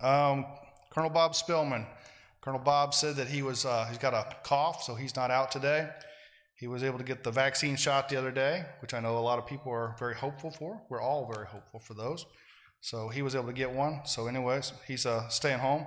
Um, 0.00 0.46
Colonel 0.90 1.10
Bob 1.10 1.32
Spillman. 1.32 1.86
Colonel 2.40 2.60
Bob 2.60 2.94
said 2.94 3.16
that 3.16 3.28
he 3.28 3.42
was 3.42 3.66
uh, 3.66 3.84
he's 3.88 3.98
got 3.98 4.14
a 4.14 4.34
cough, 4.42 4.82
so 4.82 4.94
he's 4.94 5.14
not 5.14 5.30
out 5.30 5.50
today. 5.50 5.90
He 6.54 6.68
was 6.68 6.82
able 6.82 6.98
to 6.98 7.04
get 7.04 7.22
the 7.22 7.30
vaccine 7.30 7.76
shot 7.76 8.08
the 8.08 8.16
other 8.16 8.30
day, 8.30 8.64
which 8.80 8.94
I 8.94 9.00
know 9.00 9.18
a 9.18 9.20
lot 9.20 9.38
of 9.38 9.46
people 9.46 9.70
are 9.70 9.94
very 9.98 10.14
hopeful 10.14 10.50
for. 10.50 10.80
We're 10.88 11.02
all 11.02 11.30
very 11.30 11.46
hopeful 11.46 11.80
for 11.80 11.94
those. 11.94 12.24
So 12.80 13.08
he 13.08 13.22
was 13.22 13.34
able 13.34 13.48
to 13.48 13.52
get 13.52 13.70
one. 13.70 14.00
So, 14.04 14.26
anyways, 14.26 14.72
he's 14.86 15.04
uh, 15.04 15.28
staying 15.28 15.58
home. 15.58 15.86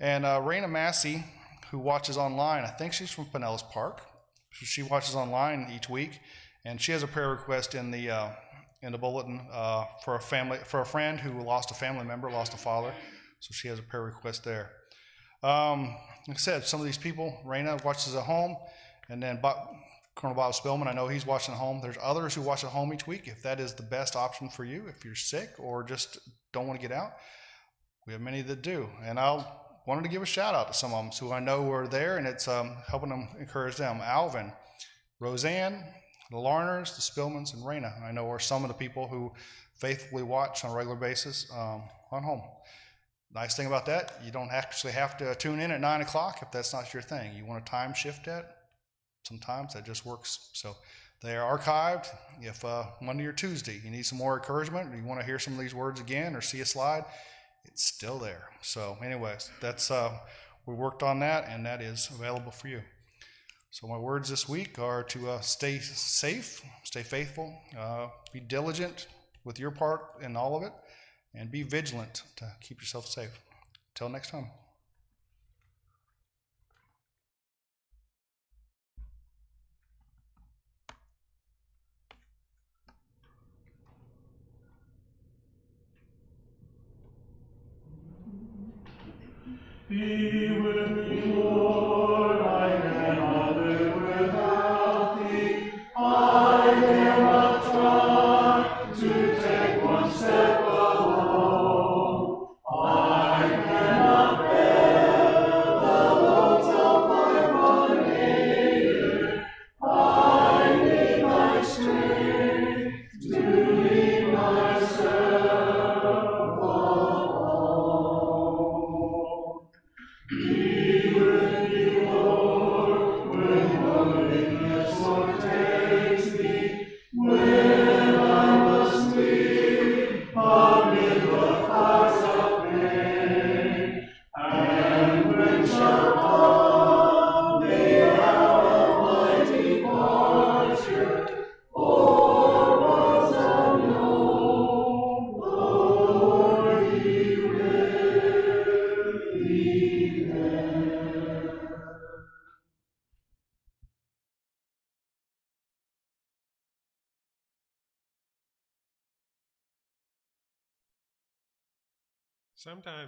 And 0.00 0.26
uh, 0.26 0.40
Raina 0.40 0.68
Massey, 0.68 1.24
who 1.70 1.78
watches 1.78 2.16
online, 2.16 2.64
I 2.64 2.68
think 2.68 2.92
she's 2.92 3.10
from 3.10 3.26
Pinellas 3.26 3.68
Park. 3.70 4.02
She 4.50 4.82
watches 4.82 5.14
online 5.14 5.70
each 5.74 5.88
week, 5.88 6.18
and 6.64 6.80
she 6.80 6.92
has 6.92 7.02
a 7.02 7.06
prayer 7.06 7.30
request 7.30 7.74
in 7.74 7.90
the 7.90 8.10
uh, 8.10 8.28
in 8.82 8.92
the 8.92 8.98
bulletin 8.98 9.40
uh, 9.52 9.84
for 10.04 10.16
a 10.16 10.20
family 10.20 10.58
for 10.64 10.80
a 10.80 10.86
friend 10.86 11.18
who 11.18 11.42
lost 11.42 11.70
a 11.70 11.74
family 11.74 12.04
member, 12.04 12.30
lost 12.30 12.54
a 12.54 12.56
father. 12.56 12.92
So 13.40 13.52
she 13.52 13.68
has 13.68 13.78
a 13.78 13.82
prayer 13.82 14.04
request 14.04 14.44
there. 14.44 14.70
Um, 15.42 15.94
like 16.26 16.36
I 16.36 16.40
said, 16.40 16.64
some 16.64 16.80
of 16.80 16.86
these 16.86 16.98
people, 16.98 17.38
Raina 17.44 17.82
watches 17.84 18.14
at 18.14 18.24
home, 18.24 18.56
and 19.10 19.22
then 19.22 19.40
Bob, 19.42 19.56
Colonel 20.14 20.34
Bob 20.34 20.54
Spillman, 20.54 20.86
I 20.86 20.92
know 20.94 21.08
he's 21.08 21.26
watching 21.26 21.52
at 21.52 21.60
home. 21.60 21.80
There's 21.82 21.98
others 22.02 22.34
who 22.34 22.40
watch 22.40 22.64
at 22.64 22.70
home 22.70 22.92
each 22.94 23.06
week. 23.06 23.28
If 23.28 23.42
that 23.42 23.60
is 23.60 23.74
the 23.74 23.82
best 23.82 24.16
option 24.16 24.48
for 24.48 24.64
you, 24.64 24.86
if 24.88 25.04
you're 25.04 25.14
sick 25.14 25.50
or 25.58 25.84
just 25.84 26.18
don't 26.52 26.66
want 26.66 26.80
to 26.80 26.88
get 26.88 26.96
out, 26.96 27.12
we 28.06 28.14
have 28.14 28.22
many 28.22 28.40
that 28.42 28.62
do. 28.62 28.88
And 29.04 29.18
I'll 29.20 29.65
wanted 29.86 30.02
to 30.02 30.10
give 30.10 30.22
a 30.22 30.26
shout 30.26 30.54
out 30.54 30.68
to 30.68 30.74
some 30.74 30.92
of 30.92 31.04
them 31.04 31.12
who 31.12 31.32
I 31.32 31.40
know 31.40 31.70
are 31.70 31.86
there, 31.86 32.18
and 32.18 32.26
it's 32.26 32.48
um, 32.48 32.72
helping 32.88 33.08
them 33.08 33.28
encourage 33.38 33.76
them. 33.76 34.00
Alvin, 34.02 34.52
Roseanne, 35.20 35.84
the 36.30 36.36
Larners, 36.36 36.94
the 36.96 37.02
Spillmans, 37.02 37.54
and 37.54 37.62
Raina, 37.62 38.02
I 38.02 38.10
know 38.10 38.28
are 38.28 38.40
some 38.40 38.64
of 38.64 38.68
the 38.68 38.74
people 38.74 39.06
who 39.06 39.32
faithfully 39.76 40.22
watch 40.22 40.64
on 40.64 40.72
a 40.72 40.74
regular 40.74 40.96
basis 40.96 41.50
um, 41.56 41.82
on 42.10 42.22
home. 42.22 42.42
Nice 43.34 43.56
thing 43.56 43.66
about 43.66 43.86
that, 43.86 44.20
you 44.24 44.32
don't 44.32 44.50
actually 44.50 44.92
have 44.92 45.16
to 45.18 45.34
tune 45.34 45.60
in 45.60 45.70
at 45.70 45.80
9 45.80 46.00
o'clock 46.00 46.38
if 46.42 46.50
that's 46.50 46.72
not 46.72 46.92
your 46.94 47.02
thing. 47.02 47.34
You 47.36 47.44
want 47.44 47.64
to 47.64 47.70
time 47.70 47.92
shift 47.92 48.24
that? 48.26 48.56
Sometimes 49.24 49.74
that 49.74 49.84
just 49.84 50.06
works. 50.06 50.50
So 50.52 50.76
they 51.22 51.36
are 51.36 51.58
archived. 51.58 52.08
If 52.40 52.64
uh, 52.64 52.84
Monday 53.02 53.26
or 53.26 53.32
Tuesday 53.32 53.80
you 53.84 53.90
need 53.90 54.06
some 54.06 54.18
more 54.18 54.36
encouragement, 54.38 54.92
or 54.92 54.96
you 54.96 55.04
want 55.04 55.20
to 55.20 55.26
hear 55.26 55.38
some 55.38 55.54
of 55.54 55.60
these 55.60 55.74
words 55.74 56.00
again 56.00 56.34
or 56.34 56.40
see 56.40 56.60
a 56.60 56.66
slide, 56.66 57.04
it's 57.66 57.82
still 57.84 58.18
there. 58.18 58.50
So, 58.62 58.96
anyways, 59.02 59.50
that's 59.60 59.90
uh, 59.90 60.12
we 60.66 60.74
worked 60.74 61.02
on 61.02 61.20
that, 61.20 61.48
and 61.48 61.64
that 61.66 61.82
is 61.82 62.08
available 62.12 62.50
for 62.50 62.68
you. 62.68 62.82
So, 63.70 63.86
my 63.86 63.98
words 63.98 64.28
this 64.30 64.48
week 64.48 64.78
are 64.78 65.02
to 65.04 65.30
uh, 65.30 65.40
stay 65.40 65.78
safe, 65.78 66.62
stay 66.84 67.02
faithful, 67.02 67.54
uh, 67.78 68.08
be 68.32 68.40
diligent 68.40 69.06
with 69.44 69.58
your 69.58 69.70
part 69.70 70.02
in 70.22 70.36
all 70.36 70.56
of 70.56 70.62
it, 70.62 70.72
and 71.34 71.50
be 71.50 71.62
vigilant 71.62 72.22
to 72.36 72.50
keep 72.60 72.80
yourself 72.80 73.06
safe. 73.06 73.38
Until 73.94 74.08
next 74.08 74.30
time. 74.30 74.46
Be 89.96 90.55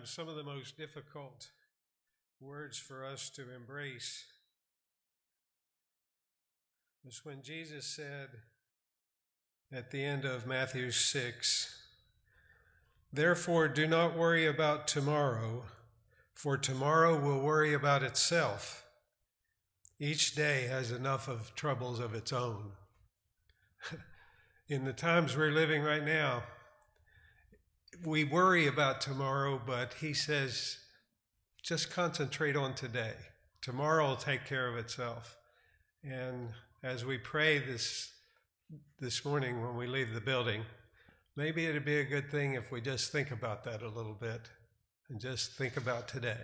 some 0.09 0.29
of 0.29 0.37
the 0.37 0.43
most 0.43 0.79
difficult 0.79 1.49
words 2.41 2.79
for 2.79 3.05
us 3.05 3.29
to 3.29 3.43
embrace 3.55 4.25
was 7.05 7.25
when 7.25 7.43
Jesus 7.43 7.85
said 7.85 8.29
at 9.71 9.91
the 9.91 10.03
end 10.03 10.25
of 10.25 10.47
Matthew 10.47 10.91
6, 10.91 11.83
Therefore, 13.13 13.69
do 13.69 13.87
not 13.87 14.17
worry 14.17 14.47
about 14.47 14.89
tomorrow, 14.89 15.65
for 16.33 16.57
tomorrow 16.57 17.19
will 17.19 17.41
worry 17.41 17.75
about 17.75 18.03
itself. 18.03 18.87
Each 20.01 20.35
day 20.35 20.69
has 20.69 20.91
enough 20.91 21.29
of 21.29 21.55
troubles 21.55 22.01
of 22.01 22.15
its 22.15 22.33
own. 22.33 22.73
In 24.69 24.85
the 24.85 24.93
times 24.95 25.37
we're 25.37 25.51
living 25.51 25.83
right 25.83 26.05
now, 26.05 26.45
we 28.05 28.25
worry 28.25 28.67
about 28.67 29.01
tomorrow, 29.01 29.61
but 29.65 29.95
he 30.01 30.13
says, 30.15 30.79
just 31.63 31.91
concentrate 31.91 32.57
on 32.57 32.75
today. 32.75 33.15
Tomorrow 33.63 34.09
will 34.09 34.17
take 34.17 34.47
care 34.47 34.69
of 34.69 34.77
itself. 34.77 35.37
And 36.03 36.51
as 36.83 37.05
we 37.05 37.19
pray 37.19 37.59
this 37.59 38.13
this 39.01 39.25
morning 39.25 39.63
when 39.63 39.77
we 39.77 39.87
leave 39.87 40.13
the 40.13 40.21
building, 40.21 40.63
maybe 41.37 41.67
it'd 41.67 41.85
be 41.85 42.01
a 42.01 42.05
good 42.05 42.31
thing 42.31 42.55
if 42.55 42.71
we 42.71 42.81
just 42.81 43.11
think 43.11 43.31
about 43.31 43.65
that 43.65 43.83
a 43.83 43.89
little 43.89 44.15
bit 44.15 44.43
and 45.09 45.21
just 45.21 45.53
think 45.53 45.77
about 45.77 46.09
today. 46.09 46.37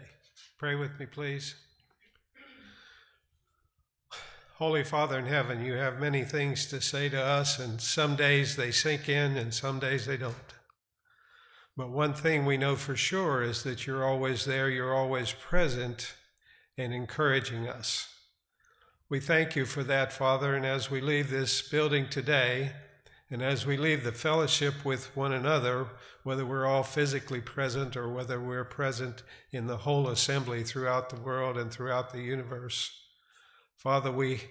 Pray 0.58 0.74
with 0.74 0.98
me, 0.98 1.06
please. 1.06 1.54
Holy 4.56 4.84
Father 4.84 5.18
in 5.18 5.26
heaven, 5.26 5.64
you 5.64 5.74
have 5.74 6.00
many 6.00 6.24
things 6.24 6.66
to 6.66 6.80
say 6.80 7.08
to 7.08 7.20
us, 7.20 7.58
and 7.58 7.80
some 7.80 8.14
days 8.14 8.54
they 8.54 8.70
sink 8.70 9.08
in 9.08 9.36
and 9.36 9.52
some 9.52 9.80
days 9.80 10.06
they 10.06 10.16
don't. 10.16 10.53
But 11.76 11.90
one 11.90 12.14
thing 12.14 12.44
we 12.46 12.56
know 12.56 12.76
for 12.76 12.94
sure 12.94 13.42
is 13.42 13.64
that 13.64 13.86
you're 13.86 14.04
always 14.04 14.44
there, 14.44 14.70
you're 14.70 14.94
always 14.94 15.32
present 15.32 16.14
and 16.78 16.92
encouraging 16.92 17.68
us. 17.68 18.08
We 19.08 19.20
thank 19.20 19.56
you 19.56 19.64
for 19.64 19.82
that, 19.84 20.12
Father, 20.12 20.54
and 20.54 20.64
as 20.64 20.90
we 20.90 21.00
leave 21.00 21.30
this 21.30 21.68
building 21.68 22.08
today, 22.08 22.72
and 23.30 23.42
as 23.42 23.66
we 23.66 23.76
leave 23.76 24.04
the 24.04 24.12
fellowship 24.12 24.84
with 24.84 25.16
one 25.16 25.32
another, 25.32 25.88
whether 26.22 26.46
we're 26.46 26.66
all 26.66 26.84
physically 26.84 27.40
present 27.40 27.96
or 27.96 28.08
whether 28.08 28.40
we're 28.40 28.64
present 28.64 29.22
in 29.50 29.66
the 29.66 29.78
whole 29.78 30.08
assembly 30.08 30.62
throughout 30.62 31.10
the 31.10 31.20
world 31.20 31.58
and 31.58 31.72
throughout 31.72 32.12
the 32.12 32.20
universe, 32.20 32.90
Father, 33.76 34.12
we 34.12 34.42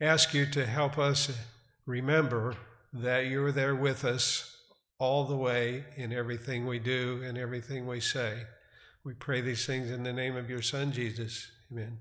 ask 0.00 0.32
you 0.32 0.46
to 0.46 0.66
help 0.66 0.98
us 0.98 1.36
remember 1.84 2.54
that 2.92 3.26
you're 3.26 3.52
there 3.52 3.74
with 3.74 4.04
us 4.04 4.55
all 4.98 5.24
the 5.24 5.36
way 5.36 5.84
in 5.96 6.12
everything 6.12 6.66
we 6.66 6.78
do 6.78 7.22
and 7.24 7.36
everything 7.36 7.86
we 7.86 8.00
say. 8.00 8.42
We 9.04 9.14
pray 9.14 9.40
these 9.40 9.66
things 9.66 9.90
in 9.90 10.02
the 10.02 10.12
name 10.12 10.36
of 10.36 10.50
your 10.50 10.62
Son, 10.62 10.92
Jesus. 10.92 11.50
Amen. 11.70 11.98